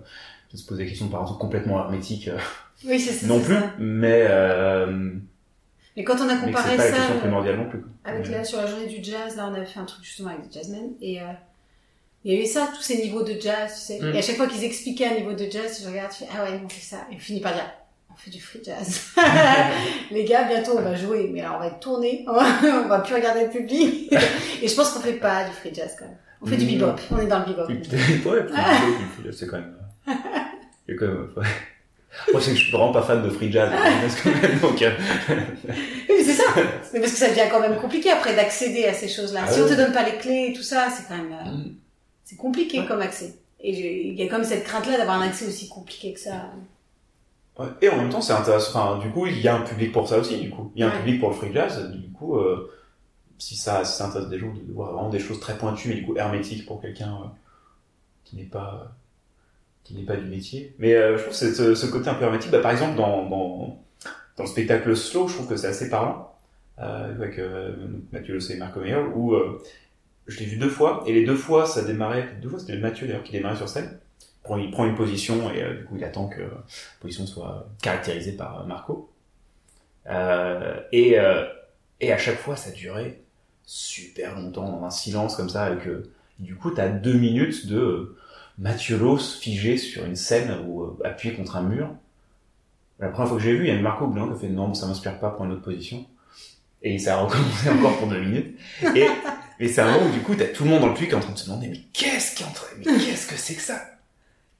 [0.54, 2.38] se poser la question par un truc complètement hermétique, euh,
[2.84, 3.74] Oui, c'est non c'est plus, ça.
[3.78, 5.12] mais, euh,
[5.96, 7.84] Mais quand on a comparé ça euh, non plus.
[8.04, 10.48] avec là sur la journée du jazz, là on avait fait un truc justement avec
[10.48, 11.24] des jazzmen et euh,
[12.24, 14.00] il y avait ça, tous ces niveaux de jazz, tu sais.
[14.00, 14.14] Mm.
[14.14, 16.44] Et à chaque fois qu'ils expliquaient un niveau de jazz, je regarde, je fais ah
[16.44, 17.06] ouais, on fait ça.
[17.10, 17.70] Et on finit par dire
[18.24, 19.00] fait du free jazz.
[20.10, 22.44] Les gars, bientôt on va jouer, mais là on va être tourné, on va,
[22.84, 24.12] on va plus regarder le public.
[24.62, 26.16] Et je pense qu'on fait pas du free jazz quand même.
[26.42, 26.78] On fait du Mm.
[26.78, 27.66] bebop, on est dans le bebop.
[27.68, 29.74] ouais, c'est quand même.
[30.88, 31.28] C'est quand même.
[31.36, 31.44] ouais.
[32.32, 33.70] Moi, c'est que je suis vraiment pas fan de free jazz.
[33.70, 34.90] même, donc, euh,
[35.28, 35.36] Oui,
[36.08, 36.44] mais c'est ça.
[36.92, 39.42] Mais parce que ça devient quand même compliqué après d'accéder à ces choses-là.
[39.46, 41.50] Ah si on te donne pas les clés et tout ça, c'est quand même, euh,
[41.50, 41.74] Mm.
[42.24, 42.86] c'est compliqué Ouais.
[42.86, 43.34] comme accès.
[43.60, 46.50] Et il y a comme cette crainte-là d'avoir un accès aussi compliqué que ça.
[47.60, 47.66] Ouais.
[47.82, 48.70] Et en même temps, c'est intéressant.
[48.94, 50.40] Enfin, du coup, il y a un public pour ça aussi.
[50.40, 50.98] Du coup, il y a un Ouais.
[50.98, 51.90] public pour le free jazz.
[51.92, 52.70] Du coup, euh,
[53.38, 55.96] si ça, si ça intéresse des gens de voir vraiment des choses très pointues, mais
[55.96, 57.26] du coup hermétiques pour quelqu'un euh,
[58.24, 58.92] qui n'est pas
[59.84, 60.74] qui n'est pas du métier.
[60.78, 62.50] Mais euh, je trouve que ce, ce côté un peu hermétique.
[62.50, 63.78] Bah, par exemple, dans, dans
[64.36, 66.26] dans le spectacle slow, je trouve que c'est assez parlant
[66.78, 67.38] avec
[68.12, 69.34] Mathieu Le et Marco Meyer, où
[70.26, 72.36] je l'ai vu deux fois et les deux fois, ça démarrait.
[72.40, 73.98] Deux fois, c'était Mathieu d'ailleurs qui démarrait sur scène.
[74.58, 76.42] Il prend une position et euh, du coup, il attend que
[77.00, 79.10] position soit caractérisée par euh, Marco.
[80.06, 81.16] Euh, et,
[82.00, 83.20] et à chaque fois, ça durait
[83.64, 85.86] super longtemps, dans un silence comme ça, avec
[86.38, 88.16] du coup, t'as deux minutes de
[88.58, 91.94] Mathieu Loss figé sur une scène ou appuyé contre un mur.
[92.98, 94.74] La première fois que j'ai vu, il y a Marco Blanc qui a fait non,
[94.74, 96.06] ça m'inspire pas, prends une autre position.
[96.82, 98.58] Et ça a recommencé encore pour deux minutes.
[98.96, 99.06] Et,
[99.60, 101.14] et c'est un moment où du coup, t'as tout le monde dans le public qui
[101.14, 103.36] est en train de se demander, mais qu'est-ce qui est en train, mais qu'est-ce que
[103.36, 103.89] c'est que ça?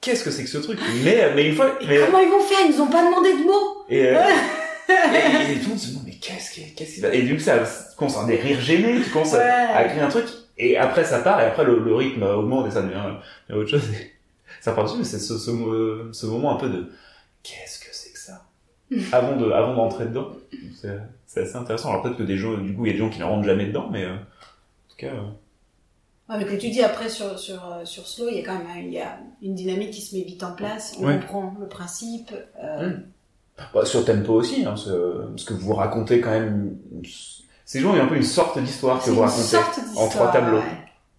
[0.00, 0.78] Qu'est-ce que c'est que ce truc?
[1.04, 2.58] Mais, mais une fois, mais, Comment ils vont faire?
[2.66, 3.84] Ils nous ont pas demandé de mots.
[3.88, 4.18] et, euh,
[4.88, 7.34] et, et tout le monde se demande, mais qu'est-ce qui, qu'est-ce qui va Et du
[7.34, 7.58] coup, ça
[7.96, 9.74] commence à des rires gênés, tu commences à- Ouais.
[9.74, 10.24] à créer un truc,
[10.58, 13.00] et après ça part, et après le, le rythme augmente, et ça devient,
[13.52, 13.82] autre chose.
[13.92, 14.12] Et
[14.62, 15.50] ça part dessus, mais c'est ce, ce,
[16.12, 16.90] ce moment un peu de,
[17.42, 18.42] qu'est-ce que c'est que ça?
[19.16, 20.30] Avant de, avant d'entrer dedans.
[20.80, 21.90] C'est, c'est assez intéressant.
[21.90, 23.44] Alors peut-être que des gens, du coup, il y a des gens qui ne rentrent
[23.46, 25.20] jamais dedans, mais euh, en tout cas, euh,
[26.30, 28.56] Ouais, mais comme tu dis après sur sur euh, sur slow, il y a quand
[28.56, 30.94] même un- il y a une dynamique qui se met vite en place.
[31.00, 31.18] On Ouais.
[31.18, 32.32] comprend le principe.
[32.62, 33.02] euh, Mm.
[33.74, 36.76] Bah, sur Tempo aussi, hein, ce, parce que vous racontez quand même.
[37.66, 39.42] Ces gens, il y a un peu une sorte d'histoire que vous racontez.
[39.42, 40.08] sorte d'histoire.
[40.08, 40.58] trois tableaux.
[40.58, 40.64] ouais.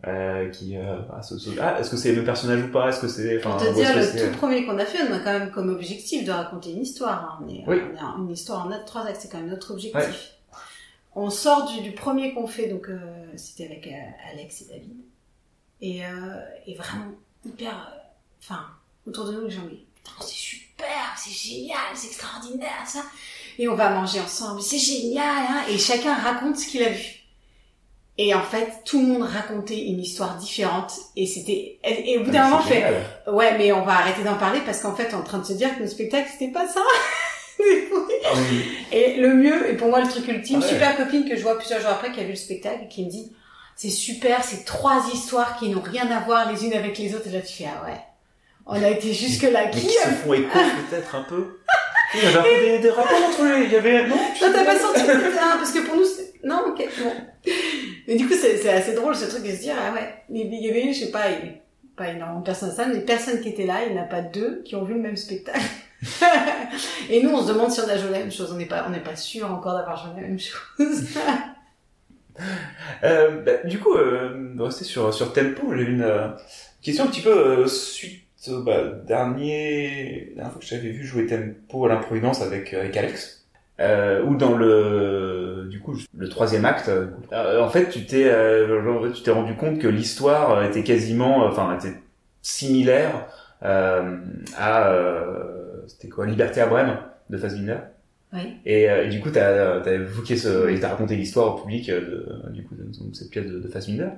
[0.08, 2.90] Euh, qui, euh, ah, ce- ce- ah, est-ce que c'est le même personnage ou pas?
[2.90, 3.38] Est-ce que c'est.
[3.38, 5.52] Pour enfin, te où dire, le tout premier qu'on a fait, on a quand même
[5.52, 7.38] comme objectif de raconter une histoire.
[7.40, 7.46] hein.
[7.46, 7.78] On est, Oui.
[7.94, 10.34] on en- une histoire en a- trois actes, c'est quand même notre objectif.
[11.14, 12.98] On sort du, du premier qu'on fait, donc euh,
[13.36, 14.98] c'était avec euh, Alex et David.
[15.82, 16.10] Et, euh,
[16.68, 17.12] et vraiment
[17.46, 17.74] hyper...
[17.74, 17.98] euh,
[18.44, 18.66] Enfin,
[19.06, 23.04] autour de nous, les gens me disent Putain, c'est super, c'est génial, c'est extraordinaire, ça.
[23.60, 25.64] Et on va manger ensemble, c'est génial, hein.
[25.70, 27.18] Et chacun raconte ce qu'il a vu.
[28.18, 30.94] Et en fait, tout le monde racontait une histoire différente.
[31.16, 31.80] Et c'était...
[31.84, 32.84] Et, et au bout d'un moment, on fait...
[33.28, 35.46] Ouais, mais on va arrêter d'en parler parce qu'en fait, on est en train de
[35.46, 36.82] se dire que nos spectacles, c'était pas ça.
[37.60, 38.34] Ah
[38.92, 40.72] et le mieux, et pour moi, le truc ultime, Ah ouais.
[40.72, 43.06] super copine que je vois plusieurs jours après qui a vu le spectacle et qui
[43.06, 43.32] me dit,
[43.76, 47.28] c'est super, c'est trois histoires qui n'ont rien à voir les unes avec les autres.
[47.28, 47.98] Et là, tu fais, ah ouais.
[48.68, 49.66] On a été jusque là.
[49.66, 50.60] Mais Qui qui se font écho
[50.90, 51.58] peut-être un peu?
[52.14, 54.06] Il y avait un peu des, des rapports entre eux, il y avait...
[54.08, 56.04] Non, tu- Non, t'as pas senti parce que pour nous.
[56.44, 57.14] Non, ok, bon.
[58.08, 60.70] Mais du coup, c'est, assez drôle, ce truc de se dire, ah ouais, il y
[60.70, 61.60] avait eu, je sais pas, il-
[61.96, 64.04] pas énormément de personnes à ça, mais les personnes qui étaient là, il n'y en
[64.04, 65.60] a pas deux qui ont vu le même spectacle.
[67.10, 68.52] Et nous, on se demande si on a joué la même chose.
[68.52, 71.08] On n'est pas, on n'est pas sûr encore d'avoir joué la même chose.
[73.04, 76.30] Euh, bah, du coup, euh, rester sur, sur Tempo, j'ai une euh,
[76.82, 78.24] question un petit peu euh, suite
[78.66, 83.46] bah, dernier, dernière fois que j'avais vu jouer Tempo à l'improvidence avec, avec Alex.
[83.80, 86.92] Ou dans le du coup le troisième acte
[87.32, 88.32] en fait tu t'es
[89.16, 91.96] tu t'es rendu compte que l'histoire était quasiment enfin était
[92.44, 93.26] similaire
[93.64, 94.94] à
[95.88, 96.98] c'était quoi Liberté à Brême
[97.30, 97.78] de Fassbinder
[98.34, 98.58] Oui.
[98.66, 101.90] et, euh, et du coup, t'as as évoqué ce, et t'as raconté l'histoire au public
[101.90, 104.10] euh, de, du coup de, de cette pièce de, de Fassbinder.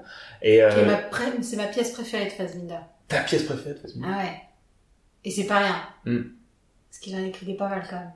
[0.41, 0.99] Et euh, ma
[1.41, 2.79] c'est ma pièce préférée de Fassbinder.
[3.07, 4.41] ta pièce préférée de Fassbinder Ah ouais.
[5.25, 5.75] Et c'est pas rien.
[6.05, 6.23] Hmm.
[6.89, 8.11] Parce qu'il en écrivait pas mal quand même.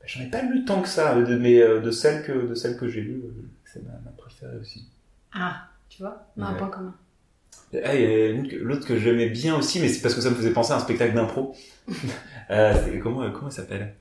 [0.00, 2.76] Bah, J'en ai pas lu tant que ça, de, mais de celles que de celles
[2.76, 3.32] que j'ai lues, euh,
[3.64, 4.86] c'est ma, ma préférée aussi.
[5.34, 6.58] Ah, tu vois, on a un Ouais.
[6.58, 6.94] point commun.
[7.74, 10.72] Ah, que- l'autre que j'aimais bien aussi, mais c'est parce que ça me faisait penser
[10.72, 11.54] à un spectacle d'impro.
[12.50, 13.94] euh, c'était- comment comment elle s'appelle?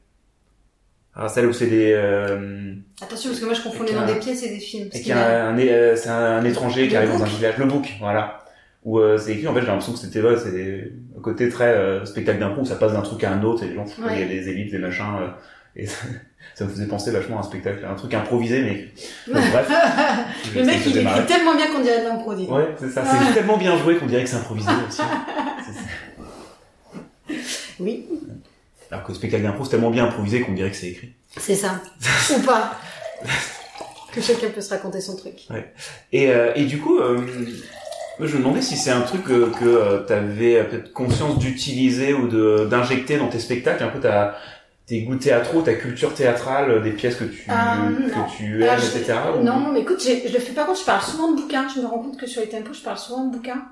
[1.16, 4.20] Alors celle où c'est des euh, Attention, parce que moi je confonds les noms des
[4.20, 4.90] pièces et des films.
[4.90, 6.96] Parce Et qu'il qu'il y y a a- un, euh, c'est un, un étranger qui
[6.96, 8.44] arrive dans un village, le book, voilà.
[8.84, 11.70] Où euh, c'est écrit, en fait, j'ai l'impression que c'était ouais, c'est un côté très
[11.70, 14.14] euh, spectacle d'impro où ça passe d'un truc à un autre et les gens, Ouais.
[14.14, 15.28] il y a des ellipses, des machins, euh,
[15.76, 16.06] et ça,
[16.56, 18.88] ça me faisait penser vachement à un spectacle, un truc improvisé, mais
[19.34, 19.68] bon, bref.
[20.56, 22.56] Le mec, Ça me il écrit tellement bien qu'on dirait de l'impro, dis donc.
[22.58, 25.02] Ouais, c'est ça, c'est tellement bien joué qu'on dirait que c'est improvisé aussi.
[27.28, 27.36] C'est-
[27.80, 28.06] Oui.
[28.92, 31.10] Alors que le spectacle d'impro, c'est tellement bien improvisé qu'on dirait que c'est écrit.
[31.38, 31.82] C'est ça.
[32.36, 32.72] Ou pas.
[34.12, 35.48] Que chacun peut se raconter son truc.
[36.12, 37.20] Et, euh, et du coup, euh,
[38.20, 42.28] je me demandais si c'est un truc euh, que tu avais peut-être conscience d'utiliser ou
[42.68, 44.38] d'injecter dans tes spectacles, un peu ta
[44.88, 48.98] tes goûts théâtraux, ta culture théâtrale, des pièces que tu Euh, que tu aimes, je-
[48.98, 49.18] etc.
[49.38, 51.68] ou- Non, mais écoute, je le fais pas contre, je parle souvent de bouquins.
[51.76, 53.66] Je me rends compte que sur les tempos, je parle souvent de bouquins.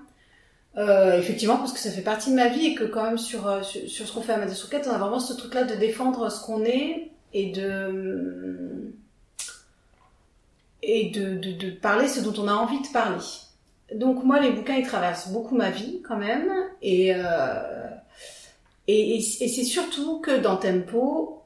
[0.77, 3.47] Euh, effectivement, parce que ça fait partie de ma vie et que quand même sur,
[3.47, 6.29] euh, sur, sur ce qu'on fait à Madame on a vraiment ce truc-là de défendre
[6.29, 8.93] ce qu'on est et de
[10.83, 13.23] et de, de, de parler ce dont on a envie de parler.
[13.93, 16.51] Donc moi, les bouquins, ils traversent beaucoup ma vie quand même.
[16.81, 17.89] Et, euh,
[18.87, 21.43] et, c'est surtout que dans Tempo,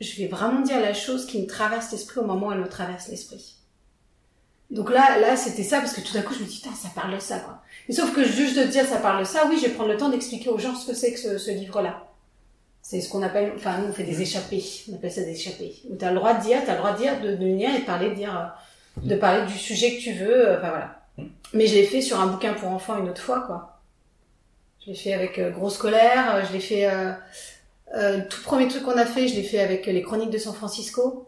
[0.00, 2.68] je vais vraiment dire la chose qui me traverse l'esprit au moment où elle me
[2.68, 3.56] traverse l'esprit.
[4.70, 6.88] Donc là, là, c'était ça, parce que tout d'un coup, je me dis, putain, ça
[6.94, 7.62] parle de ça, quoi.
[7.88, 9.96] Mais sauf que juste de dire ça parle de ça, oui, je vais prendre le
[9.96, 12.04] temps d'expliquer aux gens ce que c'est que ce, ce livre-là.
[12.82, 14.62] C'est ce qu'on appelle, enfin, nous, on fait des échappées.
[14.90, 15.74] On appelle ça des échappées.
[15.90, 17.80] Où t'as le droit de dire, t'as le droit de dire, de, de venir et
[17.80, 18.54] de parler, de dire,
[19.02, 20.94] de parler du sujet que tu veux, euh, enfin, voilà.
[21.52, 23.80] Mais je l'ai fait sur un bouquin pour enfants une autre fois, quoi.
[24.84, 27.12] Je l'ai fait avec euh, Grosse Colère, euh, je l'ai fait, euh,
[27.94, 30.38] euh, le tout premier truc qu'on a fait, je l'ai fait avec les chroniques de
[30.38, 31.26] San Francisco.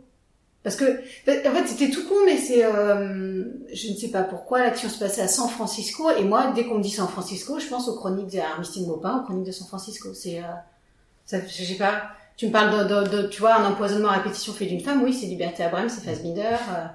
[0.63, 4.59] Parce que, en fait, c'était tout con, mais c'est, euh, je ne sais pas pourquoi,
[4.61, 7.67] l'action se passait à San Francisco, et moi, dès qu'on me dit San Francisco, je
[7.67, 10.13] pense aux chroniques d'Armistine Maupin, aux chroniques de San Francisco.
[10.13, 12.03] C'est, euh, je sais pas,
[12.37, 15.03] tu me parles de, de, de- tu vois, un empoisonnement à répétition fait d'une femme,
[15.03, 16.43] oui, c'est Liberté Abraham, c'est Fassbinder.
[16.43, 16.87] euh.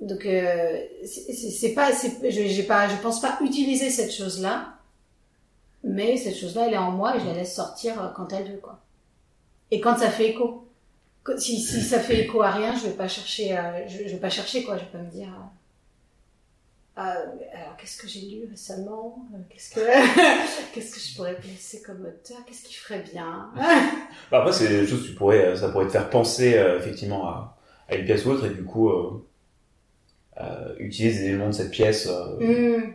[0.00, 1.90] Donc, euh, c'est pas,
[2.28, 4.74] j'ai pas, je pense pas utiliser cette chose-là,
[5.84, 8.50] mais cette chose-là, elle est en moi et je la laisse sortir euh, quand elle
[8.52, 8.78] veut, quoi.
[9.72, 10.61] Et quand ça fait écho.
[11.38, 14.20] Si, si ça fait écho à rien, je vais pas chercher, euh, je, je vais
[14.20, 14.76] pas chercher, quoi.
[14.76, 15.46] Je vais pas me dire, euh,
[16.96, 17.12] ah,
[17.54, 19.80] alors qu'est-ce que j'ai lu récemment Euh, Qu'est-ce que,
[20.74, 23.50] qu'est-ce que je pourrais placer comme auteur Qu'est-ce qui ferait bien
[24.30, 27.56] Bah, après, c'est des choses tu pourrais, ça pourrait te faire penser euh, effectivement à,
[27.88, 29.24] à une pièce ou autre, et du coup, euh,
[30.40, 32.92] euh, utiliser des éléments de cette pièce euh, Hmm.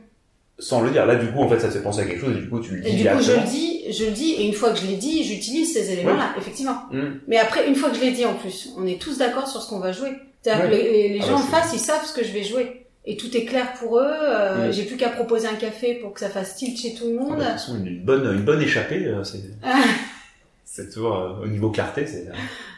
[0.60, 1.06] sans le dire.
[1.06, 2.60] Là, du coup, en fait, ça te fait penser à quelque chose, et du coup,
[2.60, 4.71] tu le dis Et du coup, je le dis, je le dis, et une fois
[4.71, 6.84] que je l'ai dit, j'utilise ces éléments-là, effectivement.
[6.91, 7.19] Hmm.
[7.28, 9.62] Mais après, une fois que je l'ai dit en plus, on est tous d'accord sur
[9.62, 10.12] ce qu'on va jouer.
[10.41, 10.71] C'est-à-dire Ouais.
[10.71, 12.86] que les, Ah gens bah, en face, ils savent ce que je vais jouer.
[13.06, 14.04] Et tout est clair pour eux.
[14.06, 14.73] euh, Mm.
[14.73, 17.23] J'ai plus qu'à proposer un café pour que ça fasse tilt chez tout le Ah,
[17.23, 17.38] bah, monde.
[17.39, 19.39] de toute façon, une, bonne, une bonne échappée, euh, c'est,
[20.65, 22.28] c'est toujours, euh, au niveau clarté, c'est,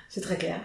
[0.10, 0.60] c'est très clair.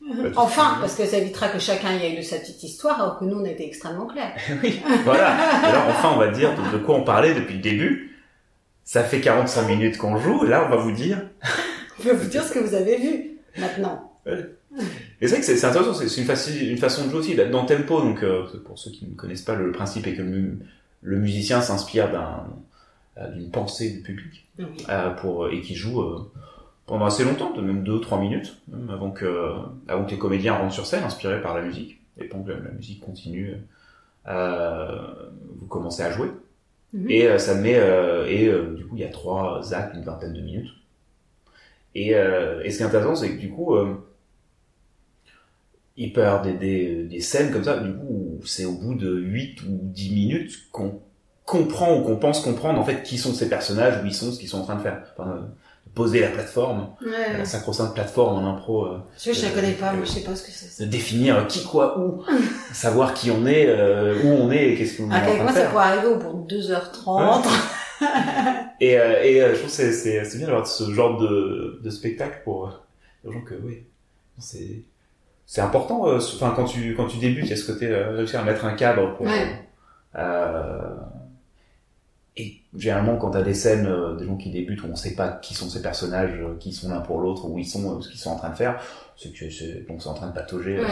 [0.36, 3.24] Enfin, parce que ça évitera que chacun y aille de sa petite histoire, alors que
[3.24, 4.36] nous, on était extrêmement clairs.
[4.62, 5.30] oui, voilà.
[5.64, 8.15] Alors, enfin, on va dire de, de quoi on parlait depuis le début.
[8.88, 11.20] Ça fait 45 minutes qu'on joue, et là, on va vous dire.
[11.98, 14.12] Je peux vous dire ce que vous avez vu maintenant.
[14.26, 14.32] Et
[15.22, 17.34] c'est vrai que c'est intéressant, c'est une, faci- une façon de jouer aussi.
[17.34, 20.22] Là, Dans Tempo, donc, euh, pour ceux qui ne connaissent pas, le, principe est que
[20.22, 20.58] le, mu-
[21.02, 22.08] le musicien s'inspire
[23.18, 24.64] euh, d'une pensée du public, Oui.
[24.88, 26.30] euh, pour, et qui joue euh,
[26.86, 29.52] pendant assez longtemps, de même 2-3 minutes, même avant que,
[29.88, 32.00] avant que les comédiens rentrent sur scène, inspirés par la musique.
[32.20, 33.54] Et pendant que la, musique continue,
[34.26, 36.28] vous commencez à jouer.
[36.96, 37.10] Mhm.
[37.10, 40.02] Et euh, ça met, euh, et euh, du coup, il y a trois actes, une
[40.04, 40.70] vingtaine de minutes.
[41.94, 43.74] Et, et ce qui est intéressant, c'est que du coup,
[45.96, 48.94] il peut y avoir des, des, des scènes comme ça, du coup, c'est au bout
[48.94, 51.00] de 8 ou 10 minutes qu'on
[51.44, 54.38] comprend ou qu'on pense comprendre en fait qui sont ces personnages, où ils sont, ce
[54.38, 55.14] qu'ils sont en train de faire.
[55.96, 57.38] Poser la plateforme, Ouais.
[57.38, 60.36] la sacro-sainte plateforme en impro, euh, vois, je la connais pas, moi, je sais pas
[60.36, 60.84] ce que c'est.
[60.84, 62.22] de définir qui, quoi, où,
[62.72, 65.32] savoir qui on est, euh, où on est et qu'est-ce qu'on est À en train
[65.32, 65.70] de point ça faire.
[65.70, 67.44] pourrait arriver au bout de 2h30.
[68.78, 72.42] Et, euh, et euh, je trouve que c'est, bien d'avoir ce genre de, de spectacle
[72.44, 72.70] pour euh,
[73.24, 73.84] les gens que, oui,
[74.38, 74.82] c'est,
[75.46, 76.06] c'est important.
[76.08, 78.42] euh, Enfin, quand tu, quand tu débutes, il y a ce côté euh, réussir à
[78.44, 79.24] mettre un cadre pour.
[79.24, 79.66] Ouais.
[82.38, 85.28] Et généralement, quand t'as des scènes, euh, des gens qui débutent où on sait pas
[85.28, 88.10] qui sont ces personnages, euh, qui sont l'un pour l'autre, où ils sont, euh, ce
[88.10, 88.78] qu'ils sont en train de faire,
[89.16, 90.86] c'est que c'est, donc c'est en train de patauger Ouais,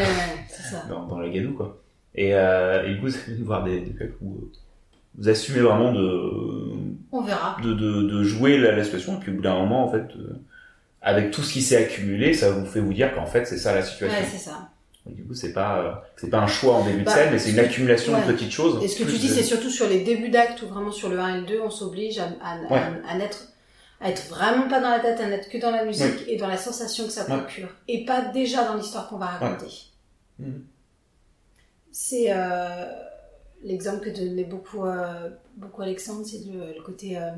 [0.49, 0.85] ça.
[0.89, 1.83] dans, dans la gadoue, quoi.
[2.15, 4.49] Et, et du coup, c'est de voir des, des spectacles où
[5.17, 6.21] vous assumez vraiment de,
[7.13, 7.57] On verra.
[7.63, 10.09] de, de, de jouer la, la situation, et puis au bout d'un moment, en fait,
[11.03, 13.75] avec tout ce qui s'est accumulé, ça vous fait vous dire qu'en fait, c'est ça
[13.75, 14.19] la situation.
[14.19, 14.71] Ouais, c'est ça.
[15.09, 17.33] Et du coup, c'est pas, euh, c'est pas un choix en début de Bah, scène,
[17.33, 18.27] mais c'est une accumulation ouais.
[18.27, 18.83] de petites choses.
[18.83, 21.11] Et ce que tu dis, de- c'est surtout sur les débuts d'acte ou vraiment sur
[21.11, 22.79] le 1 et le 2, on s'oblige à, à, Ouais.
[23.07, 23.49] à, à n'être
[24.01, 26.49] à être vraiment pas dans la tête, à n'être que dans la musique et dans
[26.49, 27.69] la sensation que ça procure.
[27.89, 29.73] Et pas déjà dans l'histoire qu'on va raconter.
[30.39, 30.65] Mhm.
[31.93, 32.87] C'est euh,
[33.63, 37.17] l'exemple que donnait beaucoup, euh, beaucoup Alexandre, c'est le, le côté...
[37.19, 37.31] euh,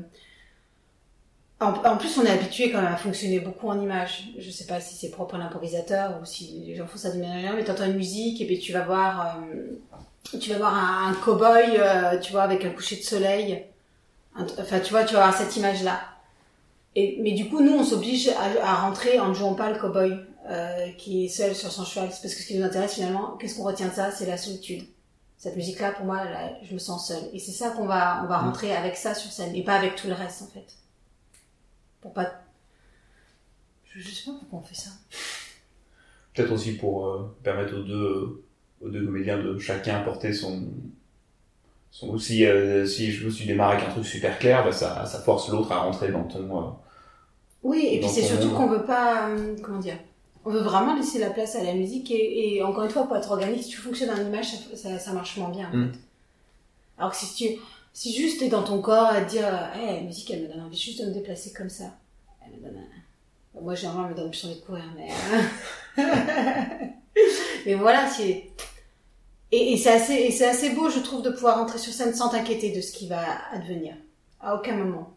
[1.59, 4.29] en, en plus, on est habitué quand même à fonctionner beaucoup en images.
[4.37, 7.21] Je sais pas si c'est propre à l'improvisateur ou si les gens font ça d'une
[7.21, 10.75] manière générale, mais t'entends une musique et puis tu vas voir, euh, tu vas voir
[10.75, 13.65] un, un cow-boy, euh, tu vois, avec un coucher de soleil.
[14.59, 15.99] Enfin, tu vois, tu vas avoir cette image-là.
[16.95, 19.79] Et, mais du coup, nous, on s'oblige à, à rentrer en ne jouant pas le
[19.79, 20.15] cowboy
[20.49, 22.09] euh, qui est seul sur son cheval.
[22.09, 24.11] Parce que ce qui nous intéresse finalement, qu'est-ce qu'on retient de ça?
[24.11, 24.83] C'est la solitude.
[25.39, 27.29] Cette musique-là, pour moi, là, je me sens seule.
[27.33, 29.95] Et c'est ça qu'on va, on va rentrer avec ça sur scène, et pas avec
[29.95, 30.65] tout le reste, en fait.
[32.01, 32.31] Pour pas...
[33.85, 34.91] Je, je sais pas pourquoi on fait ça.
[36.33, 38.43] Peut-être aussi pour euh, permettre aux deux,
[38.81, 40.67] aux deux comédiens de chacun apporter son.
[41.91, 45.05] son aussi, euh, si je me suis démarre avec un truc super clair, bah, ça,
[45.05, 46.61] ça force l'autre à rentrer dans ton.
[46.61, 46.69] euh,
[47.63, 49.97] Oui, et puis c'est surtout qu'on veut pas, euh, comment dire,
[50.45, 53.17] on veut vraiment laisser la place à la musique et, et encore une fois, pour
[53.17, 55.69] être organique, si tu fonctionnes en image, ça, ça, ça marche moins bien.
[55.73, 55.91] En Mm.
[55.91, 55.99] fait.
[56.99, 57.59] Alors que si tu,
[57.97, 60.61] si juste t'es dans ton corps à te dire, hey, la musique, elle me donne
[60.61, 61.85] envie juste de me déplacer comme ça.
[62.45, 63.73] Elle me donne, un- moi,
[64.13, 65.09] donne plus envie de courir, mais,
[65.97, 66.85] euh,
[67.65, 68.51] mais voilà, c'est,
[69.51, 72.13] et, et c'est assez, et c'est assez beau, je trouve, de pouvoir rentrer sur scène
[72.13, 73.95] sans t'inquiéter de ce qui va advenir.
[74.41, 75.15] À aucun moment.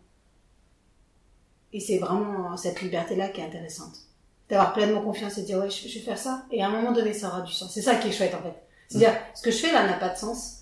[1.75, 3.95] Et c'est vraiment cette liberté-là qui est intéressante.
[4.49, 6.47] D'avoir pleinement confiance et de dire, ouais, je, je vais faire ça.
[6.51, 7.75] Et à un moment donné, ça aura du sens.
[7.75, 8.55] C'est ça qui est chouette, en fait.
[8.88, 10.60] C'est-à-dire, ce que je fais là n'a pas de sens.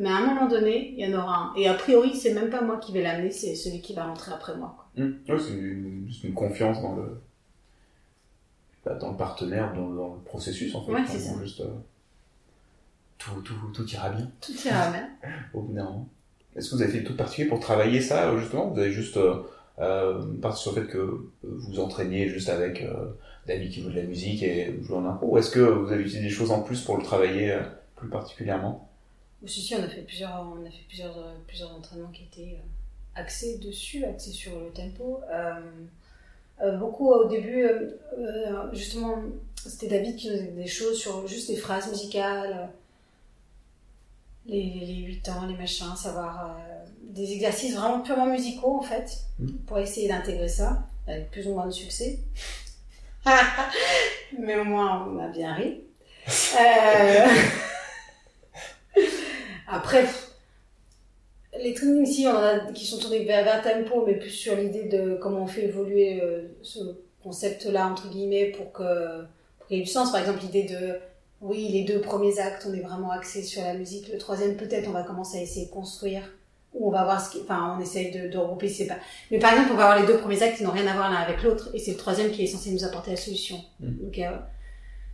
[0.00, 1.54] Mais à un moment donné, il y en aura un.
[1.56, 4.32] Et a priori, c'est même pas moi qui vais l'amener, c'est celui qui va rentrer
[4.32, 4.88] après moi.
[4.96, 7.20] ouais, c'est une, juste une confiance dans le.
[8.84, 10.92] bah, dans le partenaire, dans, dans le processus en fait.
[10.92, 11.34] Ouais, c'est ça.
[11.42, 11.68] Juste, euh,
[13.18, 15.10] tout, tout, tout ira bien Tout ira bien.
[15.54, 16.08] au bout d'un moment.
[16.56, 18.68] Est-ce que vous avez fait des trucs particuliers pour travailler ça, euh, justement?
[18.70, 23.10] Vous avez juste euh, parti sur le fait que vous entraîniez juste avec euh,
[23.46, 25.92] d'amis qui jouent de la musique et vous jouez en impro Ou est-ce que vous
[25.92, 27.58] avez utilisé des choses en plus pour le travailler
[27.96, 28.89] plus particulièrement?
[29.46, 32.56] Si, si, on a fait plusieurs, on a fait plusieurs, euh, plusieurs entraînements qui étaient
[32.56, 35.20] euh, axés dessus, axés sur le tempo.
[35.32, 37.66] Euh, beaucoup au début,
[38.74, 39.16] justement,
[39.56, 42.68] c'était David qui nous faisait des choses sur juste les phrases musicales,
[44.44, 46.58] les, les 8 ans, les machins, savoir
[47.02, 49.58] des exercices vraiment purement musicaux en fait, Mhm.
[49.66, 52.18] pour essayer d'intégrer ça, avec plus ou moins de succès.
[54.38, 55.80] Mais au moins, on a bien ri.
[56.28, 57.26] Euh,
[59.70, 60.30] Après, pff,
[61.58, 64.56] les trainings ici, on en a qui sont tournés vers, vers tempo, mais plus sur
[64.56, 66.80] l'idée de comment on fait évoluer euh, ce
[67.22, 69.22] concept-là, entre guillemets, pour que
[69.58, 70.10] pour qu'il y ait du sens.
[70.10, 70.96] Par exemple, l'idée de,
[71.40, 74.12] oui, les deux premiers actes, on est vraiment axé sur la musique.
[74.12, 76.22] Le troisième, peut-être, on va commencer à essayer de construire.
[76.72, 78.98] Ou on va voir ce qui, enfin, on essaye de, de regrouper, c'est pas.
[79.32, 81.10] Mais par exemple, on va avoir les deux premiers actes qui n'ont rien à voir
[81.10, 83.56] l'un avec l'autre, et c'est le troisième qui est censé nous apporter la solution.
[83.80, 84.04] Mm.
[84.04, 84.36] Donc, euh,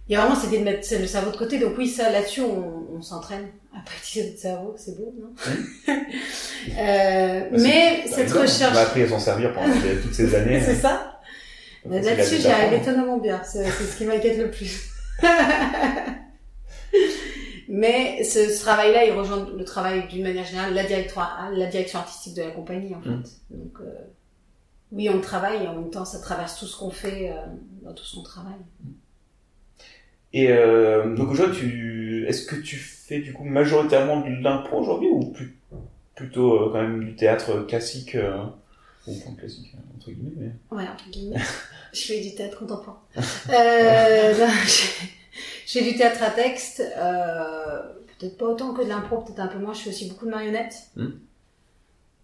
[0.09, 1.59] il y a vraiment cette idée de mettre le cerveau de côté.
[1.59, 4.75] Donc oui, ça, là-dessus, on, on s'entraîne à pratiquer notre cerveau.
[4.77, 5.35] C'est beau, non
[6.79, 8.75] euh, Bah, Mais Bah, cette recherche...
[8.75, 10.61] On a appris à s'en servir pendant toutes ces années.
[10.61, 11.21] c'est ça
[11.88, 13.40] Là-dessus, j'y arrive étonnamment bien.
[13.45, 14.90] C'est ce qui m'inquiète le plus.
[17.69, 21.99] Mais ce, ce travail-là, il rejoint le travail d'une manière générale, la, directoire, la direction
[21.99, 23.11] artistique de la compagnie, en fait.
[23.11, 23.23] Mm.
[23.51, 23.92] Donc, euh,
[24.92, 27.35] oui, on travaille et en même temps, ça traverse tout ce qu'on fait euh,
[27.83, 28.59] dans tout son travail.
[30.32, 32.26] Et euh, donc aujourd'hui, tu...
[32.28, 35.56] est-ce que tu fais du coup majoritairement de l'impro aujourd'hui ou plus...
[36.14, 38.44] plutôt euh, quand même du théâtre classique euh,
[39.06, 40.76] ou enfin classique euh, entre guillemets mais...
[40.76, 41.40] Ouais, entre guillemets.
[41.92, 43.00] je fais du théâtre contemporain.
[43.16, 45.06] Euh, non, je,
[45.66, 47.82] je fais du théâtre à texte, euh,
[48.18, 49.72] peut-être pas autant que de l'impro, peut-être un peu moins.
[49.72, 50.76] Je fais aussi beaucoup de marionnettes.
[50.96, 51.10] Hmm.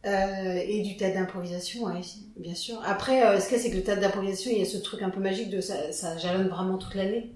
[0.05, 2.01] Euh, et du théâtre d'improvisation, ouais,
[2.37, 2.81] bien sûr.
[2.85, 4.79] Après, euh, ce qu'il y a, c'est que le théâtre d'improvisation, il y a ce
[4.79, 7.31] truc un peu magique de ça, ça jalonne vraiment toute l'année.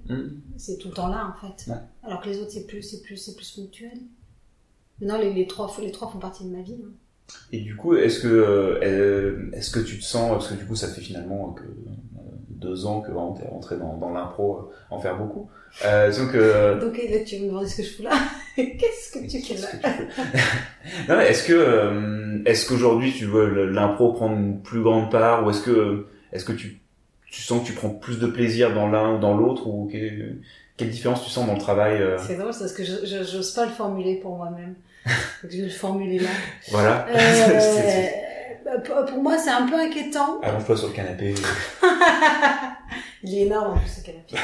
[0.56, 1.70] C'est tout le temps là, en fait.
[1.70, 1.76] Ouais.
[2.02, 3.92] Alors que les autres, c'est plus, c'est plus, c'est plus ponctuel.
[5.00, 6.76] Maintenant, les, les trois, les trois font partie de ma vie.
[6.84, 6.90] hein.
[7.52, 10.74] Et du coup, est-ce que euh, est-ce que tu te sens parce que du coup,
[10.76, 14.62] ça fait finalement que euh, deux ans que vraiment t'es rentré dans, dans l'impro, euh,
[14.90, 15.48] en faire beaucoup.
[15.84, 16.32] Euh, donc
[16.80, 18.16] Donc, là, tu me demandes ce que je fous là.
[18.78, 19.68] Qu'est-ce que tu fais là
[21.08, 25.50] non, est-ce que euh, est-ce qu'aujourd'hui tu veux l'impro prendre une plus grande part ou
[25.50, 26.80] est-ce que est-ce que tu
[27.30, 30.38] tu sens que tu prends plus de plaisir dans l'un ou dans l'autre ou quelle,
[30.76, 33.52] quelle différence tu sens dans le travail euh, C'est drôle, c'est parce que je, j'ose
[33.52, 34.74] pas le formuler pour moi-même.
[35.48, 36.30] Je vais le formuler là.
[36.70, 37.06] Voilà.
[37.08, 38.06] Euh,
[38.84, 40.40] pour- moi, c'est un peu inquiétant.
[40.42, 41.34] Allonge-toi sur le canapé.
[43.22, 44.36] Il est énorme en plus ce canapé.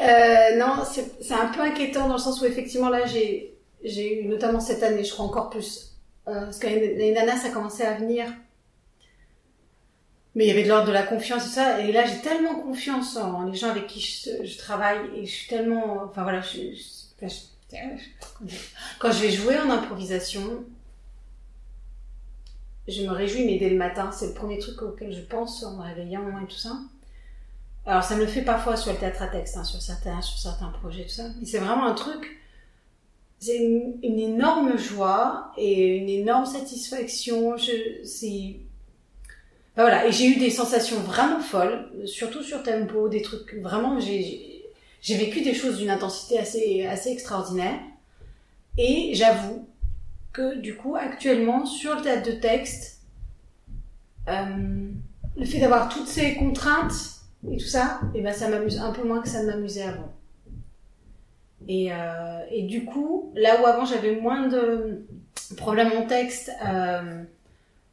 [0.00, 4.60] Euh, non, c'est un peu inquiétant dans le sens où effectivement là, j'ai eu notamment
[4.60, 5.92] cette année, je crois encore plus,
[6.28, 8.26] euh, parce que l'année l'année dernière, ça commençait à venir.
[10.36, 12.54] Mais il y avait de l'ordre de la confiance et ça, et là j'ai tellement
[12.54, 16.40] confiance en les gens avec qui je, je travaille et je suis tellement, enfin voilà,
[16.40, 17.26] je, je-
[19.00, 20.64] quand je vais jouer en improvisation,
[22.90, 25.76] je me réjouis, mais dès le matin, c'est le premier truc auquel je pense en
[25.76, 26.78] me réveillant et tout ça.
[27.86, 30.38] Alors ça me le fait parfois sur le théâtre à texte, hein, sur certains, sur
[30.38, 31.24] certains projets, tout ça.
[31.38, 32.38] Mais c'est vraiment un truc,
[33.38, 37.56] c'est une, énorme joie et une énorme satisfaction.
[37.56, 37.72] Je,
[39.72, 44.00] Enfin, voilà, et j'ai eu des sensations vraiment folles, surtout sur tempo, des trucs vraiment,
[44.00, 44.50] j'ai
[45.00, 47.78] j'ai vécu des choses d'une intensité assez, assez extraordinaire.
[48.76, 49.66] Et j'avoue
[50.32, 53.00] que du coup, actuellement, sur le théâtre de texte,
[54.28, 54.88] euh,
[55.36, 56.92] le fait d'avoir toutes ces contraintes
[57.50, 60.12] et tout ça, et ben ça m'amuse un peu moins que ça ne m'amusait avant.
[61.68, 65.06] Et, euh, et du coup, là où avant j'avais moins de
[65.56, 67.22] problèmes en texte euh,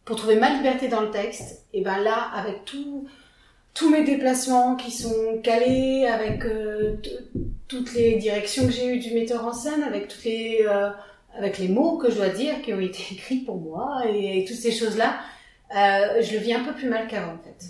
[0.05, 3.07] pour trouver ma liberté dans le texte, et ben là, avec tout,
[3.73, 6.43] tous mes déplacements qui sont calés, avec
[7.67, 10.65] toutes les directions que j'ai eues du metteur en scène, avec toutes les,
[11.38, 14.57] avec les mots que je dois dire qui ont été écrits pour moi et, toutes
[14.57, 15.19] ces choses-là,
[15.75, 17.65] euh, je le vis un peu plus mal qu'avant en fait.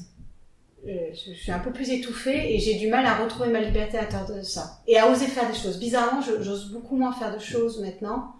[0.86, 4.06] Je, suis un peu plus étouffée et j'ai du mal à retrouver ma liberté à
[4.06, 5.80] travers de ça et à oser faire des choses.
[5.80, 8.36] Bizarrement, j'ose beaucoup moins faire de choses maintenant.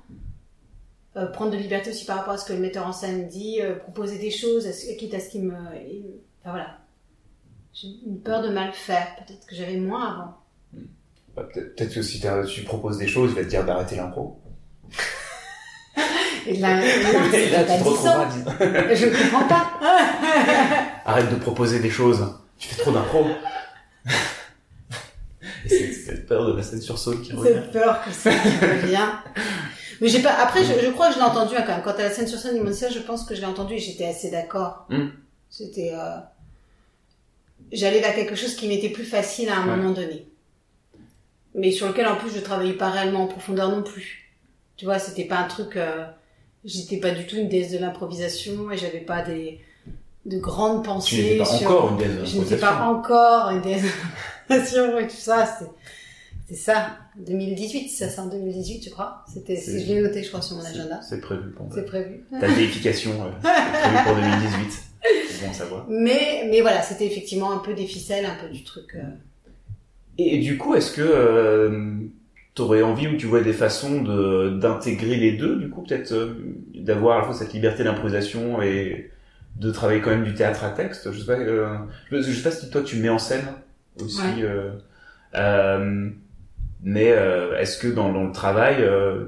[1.18, 3.60] Euh, prendre de liberté aussi par rapport à ce que le metteur en scène dit,
[3.60, 4.68] euh, proposer des choses,
[4.98, 6.78] quitte à ce qu'il me, enfin voilà.
[7.74, 10.38] J'ai une peur de mal faire, peut-être que j'avais moins avant.
[11.36, 14.40] Bah, Peut-être que si tu proposes des choses, il va te dire d'arrêter l'impro.
[16.48, 16.80] Et là,
[17.34, 17.78] Et là, tu te
[18.90, 19.80] dire, Je comprends pas.
[21.06, 22.34] Arrête de proposer des choses.
[22.58, 23.26] Tu fais trop d'impro.
[25.68, 27.54] C'est cette peur de la scène sur Saul qui revient.
[27.54, 29.10] Cette peur que ça revient.
[30.00, 30.34] Mais j'ai pas.
[30.34, 31.82] Après, je, je crois que je l'ai entendu hein, quand même.
[31.84, 33.80] Quand à la scène sur scène, dit ça, je pense que je l'ai entendu et
[33.80, 34.86] j'étais assez d'accord.
[34.90, 35.08] Mm.
[35.50, 35.92] C'était.
[35.94, 36.18] Euh...
[37.72, 39.76] J'allais vers quelque chose qui m'était plus facile à un Ouais.
[39.76, 40.28] moment donné.
[41.56, 44.27] Mais sur lequel en plus je travaillais pas réellement en profondeur non plus.
[44.78, 45.76] Tu vois, c'était pas un truc.
[45.76, 46.06] Euh...
[46.66, 49.60] J'étais pas du tout une déesse de l'improvisation et j'avais pas des
[50.26, 51.68] de grandes Tu pensées n'étais pas sur.
[51.72, 53.00] encore une déesse de Je n'étais pas l'improvisation.
[53.00, 53.88] encore une déesse de
[54.50, 55.46] l'improvisation et tout ça.
[55.60, 55.66] C'est
[56.50, 56.98] c'est ça.
[57.18, 60.64] 2018, ça c'est en 2018, tu crois C'était, je l'ai noté, je crois, sur mon
[60.66, 61.00] agenda.
[61.02, 62.24] C'est prévu pour C'est prévu.
[62.40, 64.80] Ta déification, euh, pour 2018.
[65.30, 65.86] C'est bon à savoir.
[65.90, 68.96] Mais, mais voilà, c'était effectivement un peu des ficelles, un peu du truc.
[68.96, 69.02] euh,
[70.18, 71.96] Et du coup, est-ce que euh,
[72.58, 76.34] t'aurais envie ou tu vois des façons de d'intégrer les deux, du coup, peut-être euh,
[76.76, 79.12] d'avoir à la fois cette liberté d'improvisation et
[79.56, 81.78] de travailler quand même du théâtre à texte Je sais pas, euh,
[82.12, 83.46] je sais pas si toi tu mets en scène
[84.04, 84.20] aussi.
[84.22, 84.42] Ouais.
[84.44, 84.72] euh,
[85.36, 86.10] euh,
[86.84, 87.06] mais
[87.60, 88.78] est-ce que dans, dans le travail,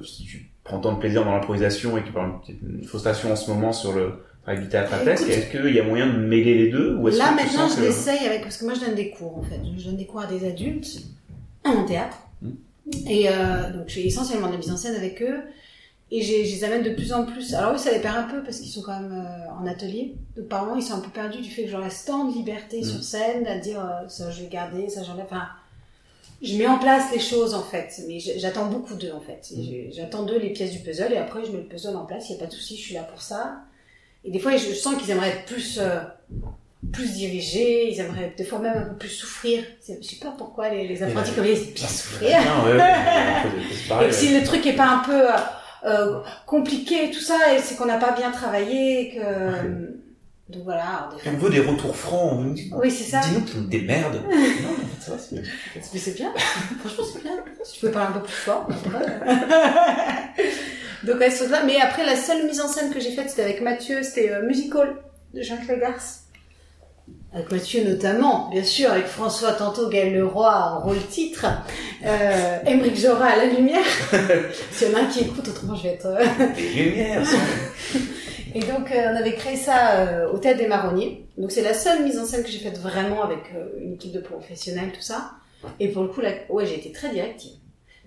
[0.03, 3.36] si tu prends tant de plaisir dans l'improvisation et que tu parles une frustration en
[3.36, 4.13] ce moment sur le
[4.43, 7.07] travail du théâtre à texte, est-ce qu'il y a moyen de mêler les deux ou
[7.07, 9.43] Là que maintenant, je que- l'essaye avec parce que moi je donne des cours en
[9.43, 9.59] fait.
[9.77, 11.01] Je donne des cours à des adultes
[11.65, 12.17] en théâtre.
[12.41, 12.49] Mm.
[13.07, 15.41] Et euh, donc je fais essentiellement de la mise en scène avec eux.
[16.11, 17.53] Et je les amène de plus en plus.
[17.53, 20.15] Alors oui, ça les perd un peu parce qu'ils sont quand même euh, en atelier.
[20.35, 22.33] Donc par moments, ils sont un peu perdus du fait que j'en laisse tant de
[22.33, 22.83] liberté Mm.
[22.83, 25.25] sur scène à dire euh, ça je vais garder, ça j'enlève.
[25.25, 25.47] Enfin,
[26.41, 28.01] je mets en place les choses en fait.
[28.07, 29.53] Mais j'attends beaucoup d'eux en fait.
[29.55, 29.91] Mm.
[29.91, 32.29] J'attends d'eux les pièces du puzzle et après je mets le puzzle en place.
[32.29, 33.61] Il n'y a pas de souci, je suis là pour ça.
[34.25, 35.99] Et des fois, je sens qu'ils aimeraient être plus, euh,
[36.93, 39.63] plus dirigés, ils aimeraient des fois même un peu plus souffrir.
[39.86, 42.38] Je sais pas pourquoi les, les apprentis comédiens, ils aiment bien souffrir.
[42.39, 45.38] Non, ouais, ouais, ouais, Et si le truc est pas un peu euh,
[45.86, 49.89] euh, compliqué tout ça, c'est qu'on n'a pas bien travaillé, que...
[50.49, 53.19] Donc voilà, On veut des retours francs, on nous dit, Oui, c'est ça.
[53.19, 54.15] dis-nous que tu des merdes.
[54.27, 55.43] non, en fait, ça va, c'est bien.
[55.75, 56.34] Mais c'est bien,
[56.80, 57.34] franchement c'est bien.
[57.63, 58.67] Si tu peux parler un peu plus fort.
[58.67, 59.05] après.
[61.03, 63.43] Donc à ce là mais après la seule mise en scène que j'ai faite c'était
[63.43, 64.95] avec Mathieu, c'était euh, Musical
[65.36, 66.18] de Jean-Claude Garce.
[67.32, 71.45] Avec Mathieu notamment, bien sûr, avec François tantôt Gaël Leroy en rôle titre,
[72.03, 73.86] euh, Émeric Jorat à la lumière.
[74.71, 76.07] S'il y en a un qui écoute, autrement je vais être...
[76.07, 76.25] euh,
[76.57, 77.21] Les lumières.
[78.55, 81.27] Et donc, euh, on avait créé ça euh, au Théâtre des Marronniers.
[81.38, 84.11] Donc, c'est la seule mise en scène que j'ai faite vraiment avec euh, une équipe
[84.11, 85.34] de professionnels, tout ça.
[85.80, 87.51] Et pour le coup, là, ouais, j'ai été très directive.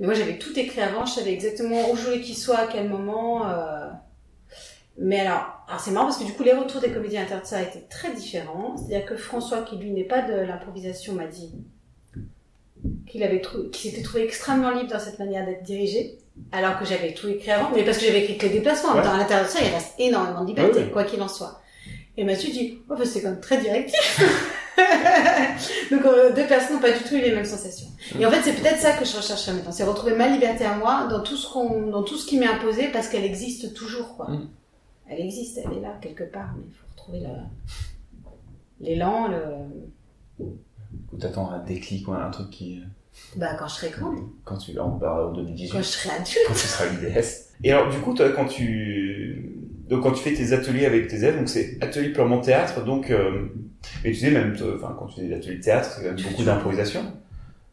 [0.00, 2.66] Mais moi, j'avais tout écrit avant, je savais exactement où je voulais qu'il soit, à
[2.66, 3.42] quel moment.
[4.98, 7.58] Mais alors, alors c'est marrant parce que du coup, les retours des comédiens internes ça
[7.58, 8.76] a été très différents.
[8.76, 11.54] C'est-à-dire que François, qui lui n'est pas de l'improvisation, m'a dit
[13.06, 13.40] qu'il avait
[13.72, 16.18] qu'il s'était trouvé extrêmement libre dans cette manière d'être dirigé.
[16.50, 18.94] Alors que j'avais tout écrit avant, mais parce que j'avais écrit que les déplacements.
[18.94, 19.00] Ouais.
[19.00, 20.90] à l'intérieur de ça, il reste énormément de liberté, Ouais, ouais.
[20.90, 21.60] quoi qu'il en soit.
[22.16, 24.22] Et Mathieu dit, oh, bah, c'est quand même très directif.
[25.90, 27.88] Donc, euh, deux personnes n'ont pas du tout eu les mêmes sensations.
[28.18, 29.72] Et en fait, c'est peut-être ça que je rechercherais maintenant.
[29.72, 32.46] C'est retrouver ma liberté à moi dans tout ce qu'on, dans tout ce qui m'est
[32.46, 34.28] imposé parce qu'elle existe toujours, quoi.
[34.28, 34.48] Mm.
[35.08, 37.46] Elle existe, elle est là, quelque part, mais il faut retrouver la-
[38.80, 40.44] l'élan, le,
[41.12, 42.78] Ou t'attends un déclic ou un truc qui...
[42.80, 42.84] euh,
[43.36, 44.78] bah, quand je serai grande, Quand tu...
[44.78, 46.38] En, bah, en 2018, quand je serai adulte.
[46.46, 47.52] quand tu seras une déesse.
[47.62, 49.58] Et alors, du coup, toi, quand tu...
[49.88, 53.10] Donc, quand tu fais tes ateliers avec tes élèves, donc c'est atelier purement théâtre, donc...
[53.10, 53.48] Euh...
[54.04, 56.24] Et tu sais, même, enfin, quand tu fais des ateliers de théâtre, c'est quand même
[56.30, 57.00] beaucoup d'improvisation.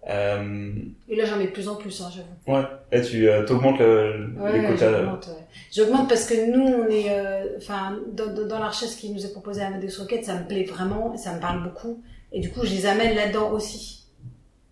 [0.10, 0.72] Euh,
[1.08, 2.58] Et là, j'en mets de plus en plus, hein, j'avoue.
[2.58, 4.92] ouais, là tu euh, augmentes le, Ouais, les quotas.
[4.98, 5.46] j'augmente, ouais.
[5.72, 9.24] J'augmente parce que nous, on est, euh, enfin, dans, dans, dans la recherche qui nous
[9.26, 12.02] est proposée à Amadeus Rocket, ça me plaît vraiment, et ça me parle beaucoup.
[12.32, 14.08] Et du coup, je les amène là-dedans aussi.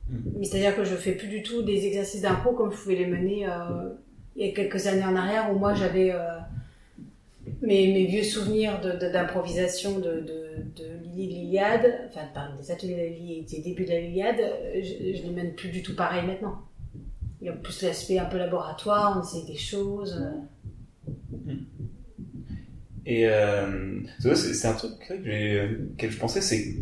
[0.09, 3.07] Mais C'est-à-dire que je fais plus du tout des exercices d'impro comme je pouvais les
[3.07, 3.89] mener euh,
[4.35, 6.17] il y a quelques années en arrière où moi j'avais euh,
[7.61, 10.23] mes, vieux souvenirs d'improvisation de,
[10.75, 10.83] de,
[11.15, 15.17] l'Iliade, enfin pardon, des ateliers de la Lily et des débuts de l'Iliade, euh, je,
[15.17, 16.61] je les mène plus du tout pareil maintenant.
[17.41, 20.19] Il y a plus l'aspect un peu laboratoire, on essaye des choses.
[20.21, 21.53] euh.
[23.05, 26.75] Et euh, c'est un truc que je pensais, c'est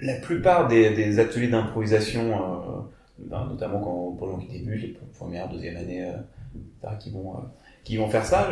[0.00, 2.80] la plupart des, ateliers d'improvisation, euh,
[3.18, 6.16] ben, notamment quand, pour les gens qui débutent, les premières, deuxième année, euh,
[6.56, 7.36] etc., qui vont,
[7.84, 8.50] qui vont faire ça,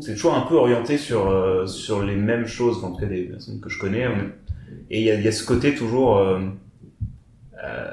[0.00, 3.22] c'est toujours un peu orienté sur, euh, sur les mêmes choses, en tout cas des
[3.22, 4.06] personnes que je connais.
[4.06, 4.30] on-
[4.90, 6.40] Et il y a, il y a ce côté toujours euh,
[7.64, 7.86] euh,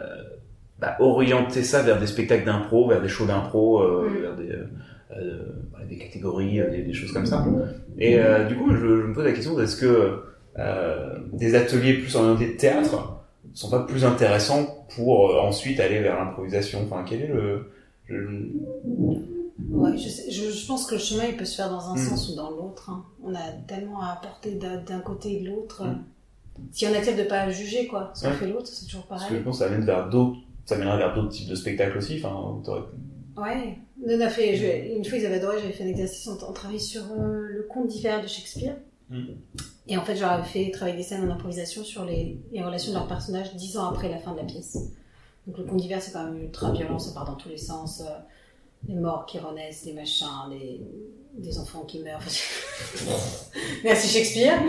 [0.79, 4.21] bah, orienter ça vers des spectacles d'impro, vers des shows d'impro, Mm.
[4.21, 4.49] vers des,
[5.89, 7.45] des catégories, des, des choses comme ça.
[7.97, 10.19] Et euh, du coup, je, je me pose la question est-ce que
[11.33, 13.19] des ateliers plus orientés de théâtre
[13.53, 16.79] sont pas plus intéressants pour ensuite aller vers l'improvisation?
[16.83, 17.71] Enfin, quel est le.
[18.07, 18.15] je-
[19.69, 21.95] Ouais, je, sais- je, je pense que le chemin il peut se faire dans un
[21.95, 21.97] Mm.
[22.09, 22.89] sens ou dans l'autre.
[22.89, 23.05] hein.
[23.23, 25.83] On a tellement à apporter d'un côté et de l'autre.
[26.71, 28.33] Si on accepte de pas juger quoi, ce que Ouais.
[28.33, 29.39] fait l'autre, c'est toujours Parce que pareil.
[29.41, 30.37] je pense que ça amène vers d'autres.
[30.65, 32.19] Ça mènerait vers d'autres types de spectacles aussi.
[32.23, 32.61] Enfin,
[33.35, 36.37] Ouais, on a fait, je- une fois ils avaient adoré, j'avais fait un exercice, on,
[36.47, 38.75] on travaillait sur euh, le conte d'hiver de Shakespeare.
[39.09, 39.23] Mm.
[39.87, 42.97] Et en fait, j'aurais fait travailler des scènes en improvisation sur les, les relations de
[42.97, 44.77] leurs personnages dix ans après la fin de la pièce.
[45.47, 48.01] Donc le conte d'hiver, c'est quand même ultra violent, ça part dans tous les sens.
[48.01, 48.05] euh,
[48.87, 50.81] les morts qui renaissent, les machins, les,
[51.35, 52.19] des enfants qui meurent.
[53.83, 54.61] Merci Shakespeare.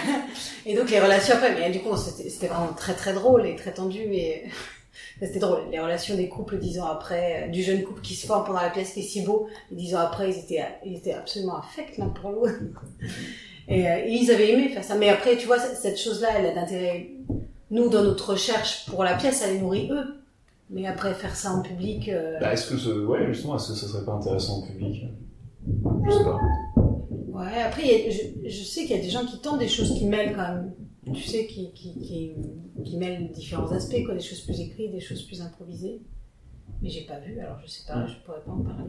[0.66, 3.72] et donc les relations après, mais du coup, c'était vraiment très très drôle et très
[3.72, 4.44] tendu, mais
[5.20, 5.62] c'était drôle.
[5.70, 8.60] Les relations des couples dix ans après, euh, du jeune couple qui se forme pendant
[8.60, 11.96] la pièce qui est si beau, dix ans après, ils étaient, ils étaient absolument affects
[11.98, 12.54] l'un pour l'autre.
[13.68, 14.96] Et, euh, et ils avaient aimé faire ça.
[14.96, 17.10] Mais après, tu vois, cette chose-là, elle a d'intérêt.
[17.70, 20.20] Nous, dans notre recherche pour la pièce, elle les nourrit eux.
[20.72, 22.90] Mais après, faire ça en public, euh, Bah, est-ce que ce.
[23.04, 25.04] Ouais, justement, est-ce que ça serait pas intéressant au public?
[26.06, 26.38] Je sais pas.
[27.28, 29.58] Ouais, après, il y a- je, je sais qu'il y a des gens qui tentent
[29.58, 30.72] des choses qui mêlent quand même.
[31.12, 32.32] Tu sais, qui, qui, qui,
[32.84, 36.00] qui mêlent différents aspects, quoi, des choses plus écrites, des choses plus improvisées.
[36.82, 38.84] Mais j'ai pas vu, alors je sais pas, je pourrais pas en parler.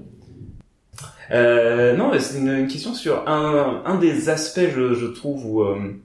[1.32, 5.46] Euh, non, mais c'est une, une question sur un, un des aspects, je, je trouve,
[5.48, 6.00] où euh,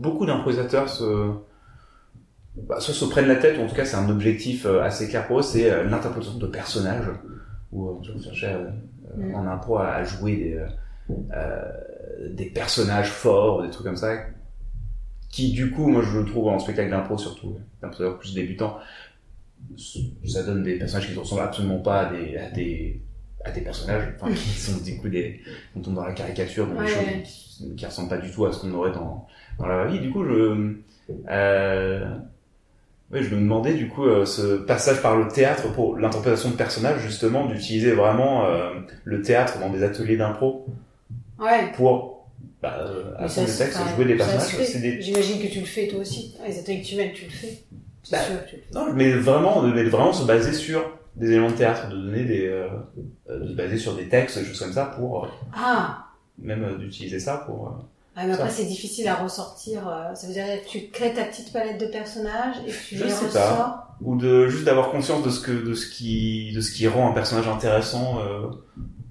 [0.00, 1.32] beaucoup d'improvisateurs se,
[2.68, 5.08] bah, soit se prennent la tête, ou en tout cas c'est un objectif euh, assez
[5.08, 7.06] clair pour eux, c'est euh, l'interprétation de personnages,
[7.72, 8.68] où euh, je cherchais euh,
[9.16, 9.34] Mm.
[9.34, 10.60] en impro à, à jouer des,
[12.30, 14.14] des personnages forts, des trucs comme ça,
[15.28, 18.78] qui du coup, moi je le trouve en spectacle d'impro surtout, d'improvisateurs plus débutants,
[20.24, 23.02] ça donne des personnages qui ne ressemblent absolument pas à des, à des,
[23.44, 25.40] à des personnages, enfin, qui sont du coup des,
[25.74, 28.52] on tombe dans la caricature, dans des choses qui, qui ressemblent pas du tout à
[28.52, 29.26] ce qu'on aurait dans,
[29.58, 30.00] dans la vraie vie.
[30.00, 30.76] Du coup, je,
[31.30, 32.16] euh,
[33.12, 36.56] ouais, je me demandais du coup euh, ce passage par le théâtre pour l'interprétation de
[36.56, 38.70] personnages, justement, d'utiliser vraiment euh,
[39.04, 40.66] le théâtre dans des ateliers d'impro
[41.38, 41.72] Ouais.
[41.74, 42.28] pour
[42.62, 44.80] bah, euh, apprendre textes, enfin, jouer des personnages.
[44.80, 45.00] des...
[45.00, 46.36] J'imagine que tu le fais toi aussi.
[46.42, 47.62] Ah, Les ateliers que tu mènes, tu le fais.
[48.12, 48.74] Bah, sûr que tu le fais.
[48.74, 50.82] Non, mais vraiment, mais vraiment se baser sur
[51.16, 52.68] des éléments de théâtre, de donner des, euh,
[53.30, 56.06] euh, de se baser sur des textes, des choses comme ça, pour euh, Ah,
[56.38, 57.78] même d'utiliser ça pour.
[58.16, 59.88] Euh, Ah, mais après, c'est difficile à ressortir.
[59.88, 63.04] euh, Ça veut dire que tu crées ta petite palette de personnages et tu Je
[63.04, 63.56] les sais ressors.
[63.56, 63.96] pas.
[64.02, 67.10] ou de juste d'avoir conscience de ce que de ce qui de ce qui rend
[67.10, 68.46] un personnage intéressant euh,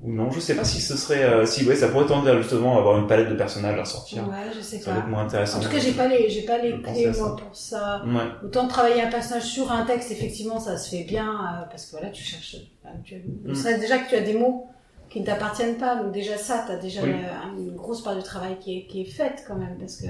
[0.02, 2.78] ou non je sais pas si ce serait euh, si ouais ça pourrait tendre justement
[2.78, 5.06] avoir une palette de personnages à ressortir Ouais, je sais ça pas.
[5.06, 7.56] moins intéressant En tout cas, j'ai pas les, j'ai pas les clés à moi pour
[7.56, 8.02] ça.
[8.06, 11.86] ouais Autant travailler un personnage sur un texte, effectivement, ça se fait bien euh, parce
[11.86, 12.56] que voilà, tu cherches.
[12.84, 13.80] enfin, tu Mm.
[13.80, 14.68] déjà que tu as des mots
[15.10, 17.10] qui ne t'appartiennent pas, donc déjà ça, tu as déjà Oui.
[17.12, 20.07] euh, une grosse part du travail qui est, qui est faite quand même parce que.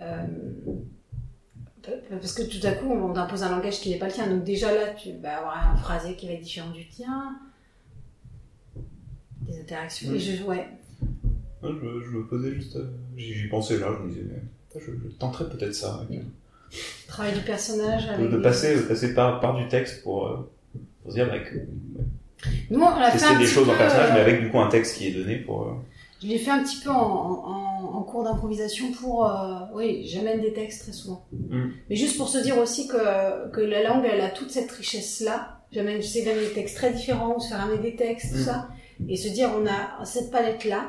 [0.00, 0.26] euh,
[2.10, 4.26] parce que tout à coup, on t'impose un langage qui n'est pas le tien.
[4.26, 7.36] Donc déjà là, tu vas avoir un phrasé qui va être différent du tien.
[9.42, 10.12] Des interactions.
[10.14, 10.66] Et je, ouais.
[11.62, 14.24] Ouais, je, je me posais juste euh, j'y pensais là je me disais
[14.74, 16.22] je, je tenterais peut-être ça avec, euh,
[17.08, 18.30] Travail du personnage de, avec.
[18.30, 20.50] de passer passer par par du texte pour euh,
[21.02, 21.56] pour se dire bah, que,
[22.70, 24.58] Nous, on l'a fait un des choses peu, le personnage euh, mais avec du coup
[24.60, 25.72] un texte qui est donné pour euh,
[26.22, 29.26] Je l'ai fait un petit peu en, en, en cours d'improvisation pour...
[29.26, 31.24] euh, oui, j'amène des textes très souvent.
[31.32, 31.68] Mm.
[31.90, 35.58] Mais juste pour se dire aussi que, que la langue, elle a toute cette richesse-là.
[35.72, 38.44] J'amène, je sais des textes très différents, ou se faire amener des textes, tout Mm.
[38.44, 38.68] ça.
[39.08, 40.82] Et se dire, on a cette palette-là.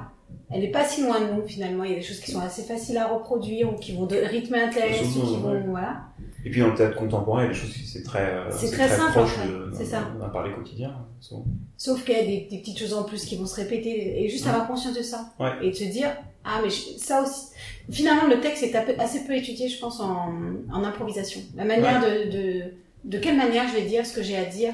[0.51, 1.84] elle est pas si loin de nous finalement.
[1.84, 4.16] Il y a des choses qui sont assez faciles à reproduire ou qui vont de
[4.16, 5.64] rythmer un texte, ou qui vont ouais.
[5.68, 6.03] voilà.
[6.45, 8.51] Et puis dans le théâtre contemporain, il y a des choses qui c'est très, euh,
[8.51, 10.93] C'est très simple, proche de- d'un parler quotidien.
[11.19, 11.43] souvent.
[11.75, 14.29] Sauf qu'il y a des, des petites choses en plus qui vont se répéter et
[14.29, 14.51] juste Ouais.
[14.51, 15.51] avoir conscience de ça Ouais.
[15.63, 16.09] et de se dire
[16.43, 17.47] ah mais je- ça aussi.
[17.91, 20.31] Finalement, le texte est assez peu étudié, je pense, en,
[20.71, 21.41] en improvisation.
[21.55, 22.61] La manière de, de
[23.05, 24.73] de quelle manière je vais dire ce que j'ai à dire.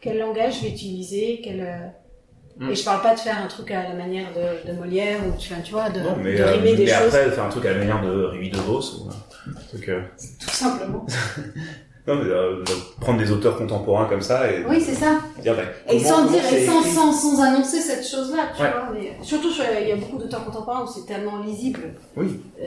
[0.00, 1.76] Quel langage je vais utiliser, quel euh,
[2.56, 2.70] Mm.
[2.70, 5.32] et je parle pas de faire un truc à la manière de, de Molière ou
[5.40, 7.64] tu, vois de, Non, mais, de euh, rimer des mais choses après, faire un truc
[7.66, 9.08] à la manière de Rémi de Vos ou
[9.88, 10.02] euh,
[10.40, 11.06] tout simplement.
[12.06, 12.62] Non, mais euh,
[13.00, 15.20] prendre des auteurs contemporains comme ça et Oui, c'est ça.
[15.40, 18.70] dire, bah, Et sans dire, et sans, sans, sans annoncer cette chose-là, tu Ouais.
[18.70, 18.90] vois.
[18.92, 21.94] Mais surtout, sur- il y a beaucoup d'auteurs contemporains où c'est tellement lisible.
[22.14, 22.42] Oui.
[22.60, 22.66] Euh,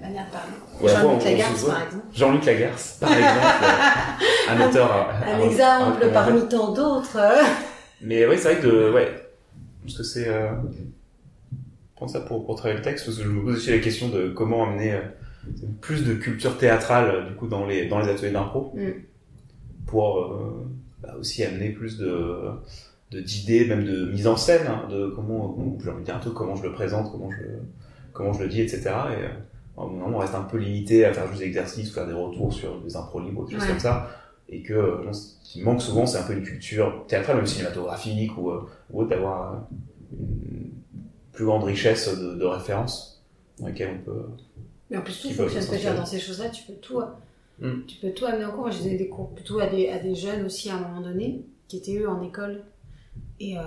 [0.00, 0.52] la manière de parler.
[0.80, 2.04] Ouais, Jean-Luc Lagarce, par exemple.
[2.12, 5.08] Jean-Luc Lagarce, par exemple, euh, un auteur.
[5.24, 7.16] Un exemple parmi tant d'autres.
[7.16, 7.40] euh.
[8.02, 9.24] Mais oui, c'est vrai que de, ouais,
[9.84, 10.48] parce que c'est, euh,
[11.94, 14.08] prendre ça pour, pour travailler le texte, parce que je me pose aussi la question
[14.08, 15.00] de comment amener euh,
[15.80, 18.90] plus de culture théâtrale, du coup, dans les, dans les ateliers d'impro, Mm.
[19.86, 20.66] pour euh,
[21.02, 22.50] bah, aussi amener plus de,
[23.10, 26.20] de d'idées, même de mise en scène, hein, de comment, j'ai envie de dire un
[26.20, 27.62] truc, comment je le présente, comment je, le-
[28.12, 28.82] comment je le dis, etc.
[28.86, 28.90] Et
[29.24, 29.28] euh,
[29.76, 32.96] on reste un peu limité à faire juste des exercices, faire des retours sur des
[32.96, 33.68] impros libres, des choses Ouais.
[33.68, 34.08] comme ça,
[34.48, 38.36] et que euh, ce qui manque souvent, c'est un peu une culture théâtrale, même cinématographique
[38.36, 39.66] ou, euh, ou autre, d'avoir
[40.12, 40.70] une
[41.32, 43.22] plus grande richesse de, de références
[43.60, 44.22] dans lesquelles on peut.
[44.90, 45.62] Mais en plus, tout fonctionne.
[45.64, 47.00] veux dire, dans ces choses-là, tu peux tout,
[47.60, 47.84] Mm.
[47.88, 48.60] tu peux tout amener en cours.
[48.62, 51.00] Moi, j'ai donné des cours plutôt à des, à des jeunes aussi à un moment
[51.00, 52.62] donné, qui étaient eux en école.
[53.40, 53.62] Et euh,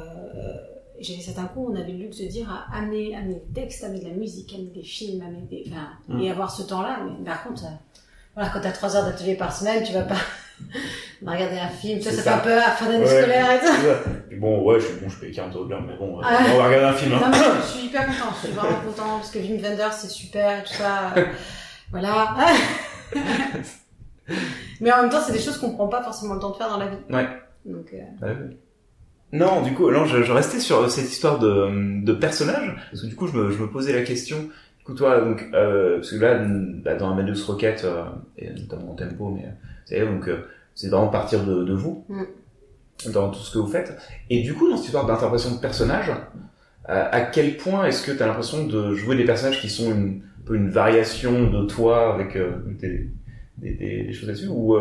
[0.99, 3.84] j'avais certains cours où on avait le luxe de dire à amener, amener des textes,
[3.84, 6.22] amener de la musique, amener des films, amener des, enfin, Mm.
[6.22, 7.05] et avoir ce temps-là.
[7.19, 7.69] Mais par contre, euh,
[8.34, 10.15] voilà, quand t'as trois heures d'atelier par semaine, tu vas pas
[11.26, 12.01] regarder un film.
[12.01, 12.24] Ça, ça, ça.
[12.24, 13.22] fait un peu à fin d'année Ouais.
[13.22, 14.36] scolaire et tout.
[14.39, 16.39] Bon, ouais, je suis bon, je paye 40 euros de l'heure, mais bon, euh, Ah.
[16.53, 17.14] on va regarder un film.
[17.14, 17.20] Hein.
[17.22, 18.36] Non, mais je suis hyper contente.
[18.41, 21.14] Je suis vraiment contente parce que Wim Wenders, c'est super et tout ça.
[21.18, 21.26] Euh,
[21.91, 22.36] voilà.
[24.80, 26.70] mais en même temps, c'est des choses qu'on prend pas forcément le temps de faire
[26.70, 26.97] dans la vie.
[27.09, 27.28] Ouais.
[27.66, 28.36] Donc, euh, Ouais.
[29.34, 33.07] Non, du coup, non, je, je restais sur cette histoire de, de personnage, parce que
[33.07, 34.49] du coup, je me, je me posais la question.
[34.84, 36.43] Coup, toi, donc, euh, parce que là,
[36.84, 38.03] bah, dans Amadeus Rocket, euh,
[38.38, 40.38] et notamment en tempo, mais euh, vous savez, donc, euh,
[40.73, 43.11] c'est vraiment partir de, de vous, Mm.
[43.13, 43.95] dans tout ce que vous faites.
[44.32, 46.09] Et du coup, dans cette histoire d'interprétation de personnage,
[46.89, 49.91] euh, à quel point est-ce que tu as l'impression de jouer des personnages qui sont
[49.91, 52.36] une, un peu une variation de toi avec
[52.79, 53.09] des,
[53.57, 54.75] des, des, des choses là-dessus, ou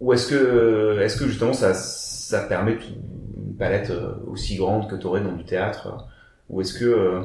[0.00, 3.92] ou est-ce que, est-ce que justement ça, ça permet une palette
[4.26, 6.06] aussi grande que tu aurais dans du théâtre
[6.48, 7.22] Ou est-ce que,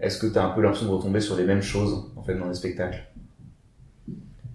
[0.00, 2.34] est-ce que tu as un peu l'impression de retomber sur les mêmes choses en fait
[2.36, 3.04] dans les spectacles?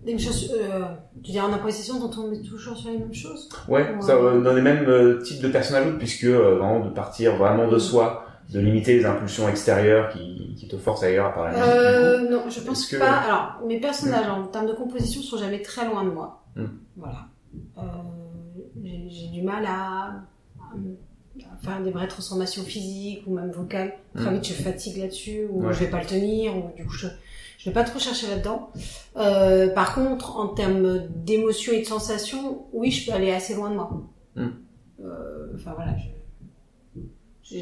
[0.06, 0.84] Des choses, euh,
[1.24, 3.48] tu dis en improvisation dont on met toujours sur les mêmes choses?
[3.70, 7.38] Ouais, ça, euh, dans les mêmes euh, types de personnages, puisque euh, vraiment de partir
[7.38, 11.58] vraiment de soi, de limiter les impulsions extérieures qui, qui te forcent ailleurs à parler.
[11.58, 13.12] Euh, non, je pense que- pas.
[13.12, 16.44] Alors, mes personnages en termes de composition sont jamais très loin de moi.
[16.58, 16.66] Mm.
[16.98, 17.28] Voilà.
[17.78, 17.82] Euh,
[19.08, 20.16] j'ai du mal à,
[20.60, 20.76] à
[21.64, 23.94] faire des vraies transformations physiques ou même vocales.
[24.16, 24.34] Très Mm.
[24.36, 25.74] vite, je fatigue là-dessus ou Ouais.
[25.74, 27.08] je vais pas le tenir ou du coup, je,
[27.58, 28.70] je vais pas trop chercher là-dedans.
[29.18, 33.70] Euh, par contre, en termes d'émotions et de sensations, oui, je peux aller assez loin
[33.70, 33.92] de moi.
[34.36, 34.48] Mm.
[35.04, 35.94] Euh, Enfin voilà,
[37.44, 37.58] je,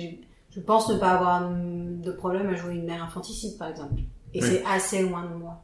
[0.50, 4.02] je pense ne pas avoir de problème à jouer une mère infanticide, par exemple.
[4.34, 4.48] Et Oui.
[4.50, 5.62] c'est assez loin de moi.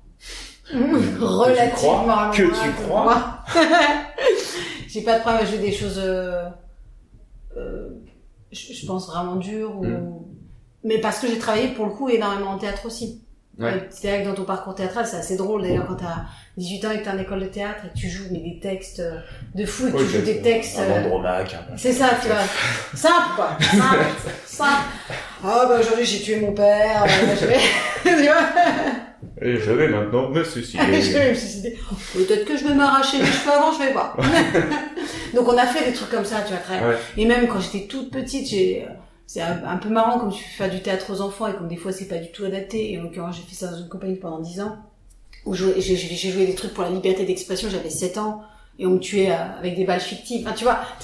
[0.73, 3.39] Relativement loin que tu crois.
[4.87, 6.49] J'ai pas de problème à jouer des choses, euh,
[7.55, 7.89] euh,
[8.51, 10.13] je, je pense vraiment dures ou, Mm.
[10.83, 13.21] mais parce que j'ai travaillé pour le coup énormément en théâtre aussi.
[13.59, 13.71] Ouais.
[13.73, 16.25] Euh, C'est-à-dire que dans ton parcours théâtral, c'est assez drôle d'ailleurs quand t'as
[16.57, 18.59] 18 ans et que t'es en école de théâtre et que tu joues mais des
[18.61, 19.19] textes euh,
[19.55, 20.77] de fou et que Oui, tu joues c'est- des textes.
[20.77, 21.55] Un euh, Andromaque.
[21.55, 22.37] un- c'est ça, tu vois.
[22.93, 23.57] Simple, quoi.
[23.59, 24.05] Simple.
[24.45, 24.83] Simple.
[25.43, 27.03] Ah, bah, aujourd'hui, j'ai tué mon père.
[27.03, 27.57] euh, je vais,
[28.03, 28.47] tu vois.
[29.41, 30.83] Et je vais maintenant me je suicider.
[30.83, 31.79] vais me suicider.
[32.13, 34.15] Peut-être que je vais m'arracher les cheveux avant, je vais voir.
[35.33, 36.79] Donc, on a fait des trucs comme ça, tu vois, très.
[36.79, 36.97] Ouais.
[37.17, 38.87] Et même quand j'étais toute petite, j'ai,
[39.25, 41.75] c'est un, peu marrant comme tu fais faire du théâtre aux enfants et comme des
[41.75, 42.93] fois c'est pas du tout adapté.
[42.93, 44.77] Et en l'occurrence, j'ai fait ça dans une compagnie pendant 10 ans.
[45.45, 48.41] Où j'ai joué des trucs pour la liberté d'expression, j'avais 7 ans.
[48.79, 50.45] Et on me tuait euh, avec des balles fictives.
[50.45, 50.79] Enfin, tu vois.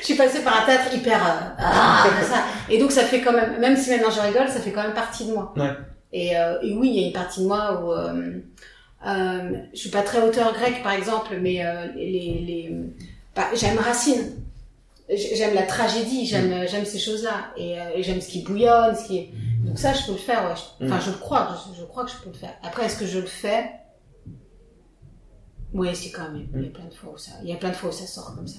[0.00, 2.44] je suis passée par un théâtre hyper, euh, ah, ça.
[2.68, 4.94] Et donc ça fait quand même, même si maintenant je rigole, ça fait quand même
[4.94, 5.54] partie de moi.
[5.56, 5.70] Ouais.
[6.12, 8.40] Et, euh, et oui, il y a une partie de moi où, euh,
[9.06, 12.76] euh, je suis pas très auteur grec par exemple, mais euh, les, les,
[13.34, 14.36] bah, j'aime Racine.
[15.12, 19.06] J'aime la tragédie, j'aime j'aime ces choses-là et, euh, et j'aime ce qui bouillonne, ce
[19.08, 19.30] qui est...
[19.64, 20.44] donc ça je peux le faire.
[20.48, 20.54] Ouais.
[20.54, 21.00] Je- Enfin Mm.
[21.00, 22.52] je le crois, je, je crois que je peux le faire.
[22.62, 23.64] Après est-ce que je le fais?
[25.72, 27.56] Oui, c'est quand même il y a plein de fois où ça, il y a
[27.56, 28.58] plein de fois où ça sort comme ça.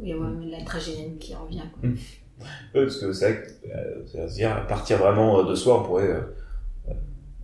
[0.00, 1.62] Il y a même la tragédie qui revient.
[1.72, 1.90] Quoi.
[1.90, 3.68] Oui, parce que c'est vrai que,
[4.20, 6.12] euh, à dire, à partir vraiment de soi, on pourrait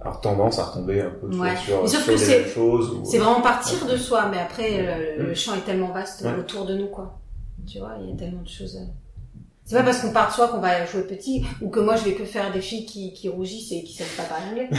[0.05, 1.57] avoir tendance à retomber un peu Ouais.
[1.57, 2.91] sur, sur que les mêmes choses.
[2.91, 5.35] ou- C'est vraiment partir de soi, mais après, euh, le Mm.
[5.37, 6.35] champ est tellement vaste Ouais.
[6.39, 7.19] autour de nous, quoi.
[7.67, 8.77] Tu vois, il y a tellement de choses.
[8.77, 8.85] euh.
[9.65, 12.05] C'est pas parce qu'on part de soi qu'on va jouer petit, ou que moi je
[12.05, 14.69] vais que faire des filles qui, qui rougissent et qui savent pas parler anglais.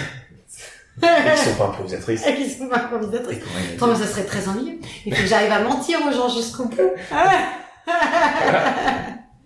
[1.03, 2.25] Et qui sont pas improvisatrices.
[2.25, 3.39] Et qui sont pas improvisatrices.
[3.75, 4.77] Attends, mais ça serait très ennuyeux.
[5.05, 6.77] Il faut que j'arrive à mentir aux gens jusqu'au bout.
[7.11, 7.27] Ah.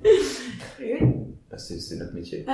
[0.04, 1.00] Oui.
[1.50, 2.46] Bah, c'est notre métier.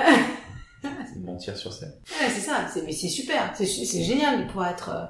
[1.24, 1.92] Mentir sur scène.
[2.20, 2.66] Ouais, c'est ça.
[2.72, 3.52] C'est, mais c'est super.
[3.56, 5.04] C'est, c'est génial de pouvoir être euh,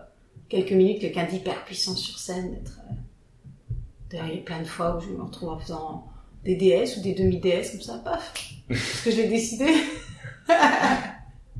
[0.48, 2.80] quelques minutes quelqu'un d'hyper puissant sur scène, d'être.
[2.90, 2.94] Euh...
[4.10, 6.06] D'ailleurs, il y a plein de fois où je me retrouve en faisant
[6.44, 8.32] des DS ou des demi-DS comme ça, paf.
[8.68, 9.66] Parce que je l'ai décidé.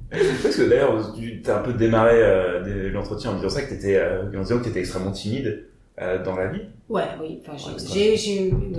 [0.08, 3.96] Parce que d'ailleurs, tu as un peu démarré euh, l'entretien en disant ça, que t'étais,
[3.96, 5.64] euh, en disant que t'étais extrêmement timide
[5.98, 6.60] dans la vie.
[6.88, 7.40] Ouais, oui.
[7.42, 8.72] Enfin, j'ai, Ouais, j'ai, j'ai- oui.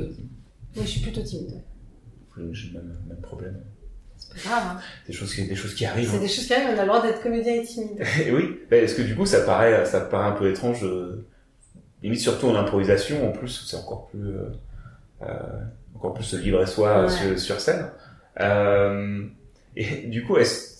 [0.77, 1.61] Oui, je suis plutôt timide.
[2.51, 3.59] J'ai le même, même problème.
[4.17, 4.63] C'est pas grave.
[4.77, 4.81] Hein.
[5.07, 6.11] Des choses qui, des choses qui arrivent.
[6.11, 6.69] C'est des choses qui arrivent.
[6.75, 8.03] On a le droit d'être comédien et timide.
[8.25, 11.25] Et oui, est-ce que du coup ça paraît, ça paraît un peu étrange, euh,
[12.03, 14.49] limite surtout en improvisation, en plus c'est encore plus, euh,
[15.23, 15.27] euh,
[15.95, 17.09] encore plus se livrer soi Ouais.
[17.09, 17.87] sur, sur scène.
[18.39, 19.23] Euh,
[19.75, 20.77] et du coup, est-ce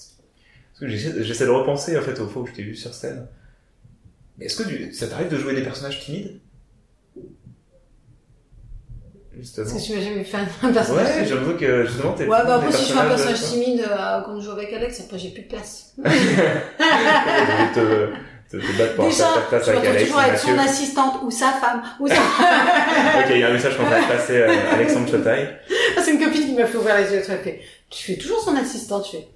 [0.80, 3.26] parce que j'essaie, de repenser en fait aux fois où je t'ai vu sur scène.
[4.38, 6.40] Mais Est-ce que ça t'arrive de jouer des personnages timides?
[9.40, 9.70] Justement.
[9.70, 11.06] Parce que tu m'as jamais fait un personnage.
[11.06, 12.24] Ouais, j'ai l'impression que justement t'es.
[12.24, 15.02] Ouais, bah après, si je fais un personnage timide euh, quand je joue avec Alex,
[15.02, 15.94] après j'ai plus de place.
[16.06, 16.10] euh,
[18.50, 21.16] te, te, te battre pour Déjà, faire place je avec Alex toujours avec son assistante
[21.24, 21.84] ou sa femme.
[22.00, 22.16] Ou sa...
[23.20, 25.50] Ok, il y a un message qu'on va passer euh, Alexandre Chotaille.
[26.04, 27.22] c'est une copine qui m'a fait ouvrir les yeux.
[27.28, 29.28] Elle fait, tu fais toujours son assistante, tu fais,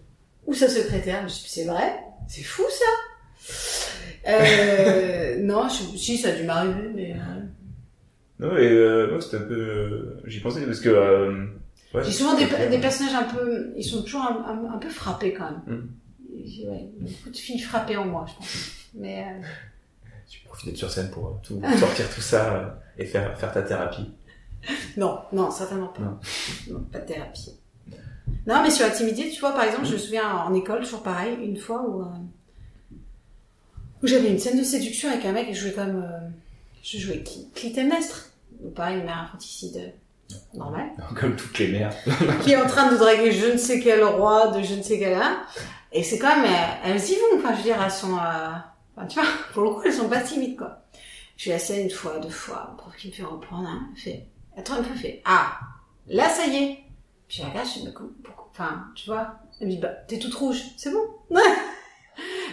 [0.46, 1.18] ou sa secrétaire.
[1.20, 1.94] Je me suis dit, c'est vrai?
[2.28, 2.86] C'est fou, ça?
[4.28, 7.42] Euh, non, je, si, ça a dû m'arriver, mais, euh,
[8.42, 9.54] Non, et euh, moi, c'était un peu...
[9.60, 10.90] euh, J'y pensais parce que...
[10.90, 11.46] Euh,
[11.94, 12.70] ouais, j'ai souvent des, c'est clair.
[12.70, 15.62] des personnages un peu, ils sont toujours un, un- un peu frappés quand même.
[15.80, 15.90] Mm.
[16.46, 18.68] J'ai- Ouais, il y a beaucoup de filles frappées en moi, je pense.
[18.96, 19.44] Mais, euh,
[20.30, 22.68] Tu profites d'être sur scène pour euh, tout, sortir tout ça euh,
[22.98, 24.10] et faire, faire ta thérapie.
[24.98, 26.02] Non, non, certainement pas.
[26.02, 26.18] Non.
[26.72, 27.52] Non, pas de thérapie.
[28.48, 31.04] Non, mais sur la timidité, tu vois, par exemple, je me souviens en école, toujours
[31.04, 32.96] pareil, une fois où, euh,
[34.02, 36.28] où j'avais une scène de séduction avec un mec et je jouais comme, euh,
[36.84, 37.24] je jouais
[37.54, 38.30] Clytemnestre.
[38.62, 40.92] Donc pareil, une mère infanticide euh, normale.
[41.20, 41.94] Comme toutes les mères.
[42.44, 45.00] qui est en train de draguer je ne sais quel roi de je ne sais
[45.00, 45.38] quel âme.
[45.92, 46.46] Et c'est quand même,
[46.86, 48.52] elles, elles y vont, enfin, je veux dire, elles sont, euh,
[48.96, 50.84] enfin, tu vois, pour le coup, elles sont pas timides, quoi.
[51.36, 54.28] Je suis assez une fois, deux fois, le prof qui me fait reprendre, hein, fait,
[54.58, 55.60] attends, il me fait, ah,
[56.08, 56.80] là, ça y est.
[57.28, 59.90] Puis je regarde, je dis, mais comment, pourquoi, enfin, tu vois, elle me dit, bah,
[60.08, 61.04] t'es toute rouge, c'est bon.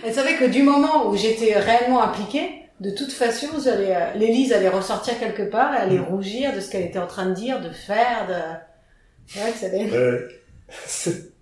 [0.04, 4.68] elle savait que du moment où j'étais réellement impliquée, de toute façon, euh, l'Élise allait
[4.68, 7.70] ressortir quelque part, elle allait rougir de ce qu'elle était en train de dire, de
[7.70, 8.34] faire, de,
[9.26, 9.90] c'est vrai que ça allait...
[9.92, 10.28] Euh,
[10.86, 11.32] c'est-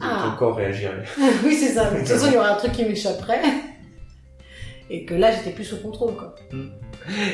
[0.00, 0.26] Ah.
[0.30, 1.02] Ton corps réagirait.
[1.44, 1.90] oui, c'est ça.
[1.90, 3.40] De toute façon, il y aurait un truc qui m'échapperait.
[4.90, 6.34] Et que là, j'étais plus sous contrôle, quoi.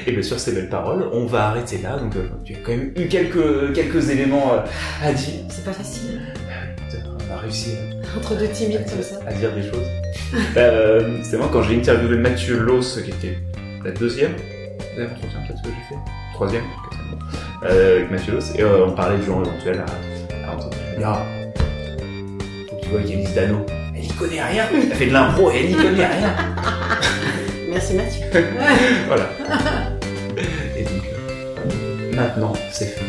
[0.06, 1.96] Et bien sur ces belles paroles, on va arrêter là.
[1.98, 4.60] Donc euh, tu as quand même eu quelques, quelques éléments euh,
[5.02, 5.34] à dire.
[5.50, 6.20] C'est pas facile.
[7.28, 9.18] On a réussi à- Entre deux timides comme ça.
[9.26, 9.86] à dire des choses.
[10.56, 13.38] Euh, C'était moi quand j'ai interviewé Mathieu Loss, qui était
[13.84, 14.32] la deuxième,
[14.96, 16.00] deuxième entretien peut-être que j'ai fait,
[16.34, 16.64] troisième,
[17.64, 20.76] euh, avec Mathieu Loss, et euh, on parlait du genre éventuel à, à entendre.
[21.04, 21.22] Ah,
[22.70, 23.64] faut que tu vois Alice Dano,
[23.96, 26.34] elle y connaît rien, elle fait de l'impro et elle y connaît rien.
[27.70, 28.22] Merci Mathieu.
[29.08, 29.28] Voilà.
[30.76, 33.00] Et donc, euh, maintenant, c'est fait.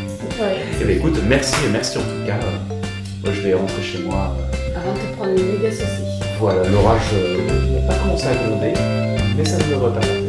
[0.41, 0.57] Ouais.
[0.81, 2.33] Et ben écoute, merci, merci en tout cas.
[2.35, 2.75] Euh,
[3.23, 4.35] moi, je vais rentrer chez moi.
[4.75, 6.04] Avant de te prendre une méga saucisse.
[6.39, 8.73] Voilà, l'orage euh, n'a pas commencé à gronder,
[9.35, 10.24] mais ça ne devrait pas.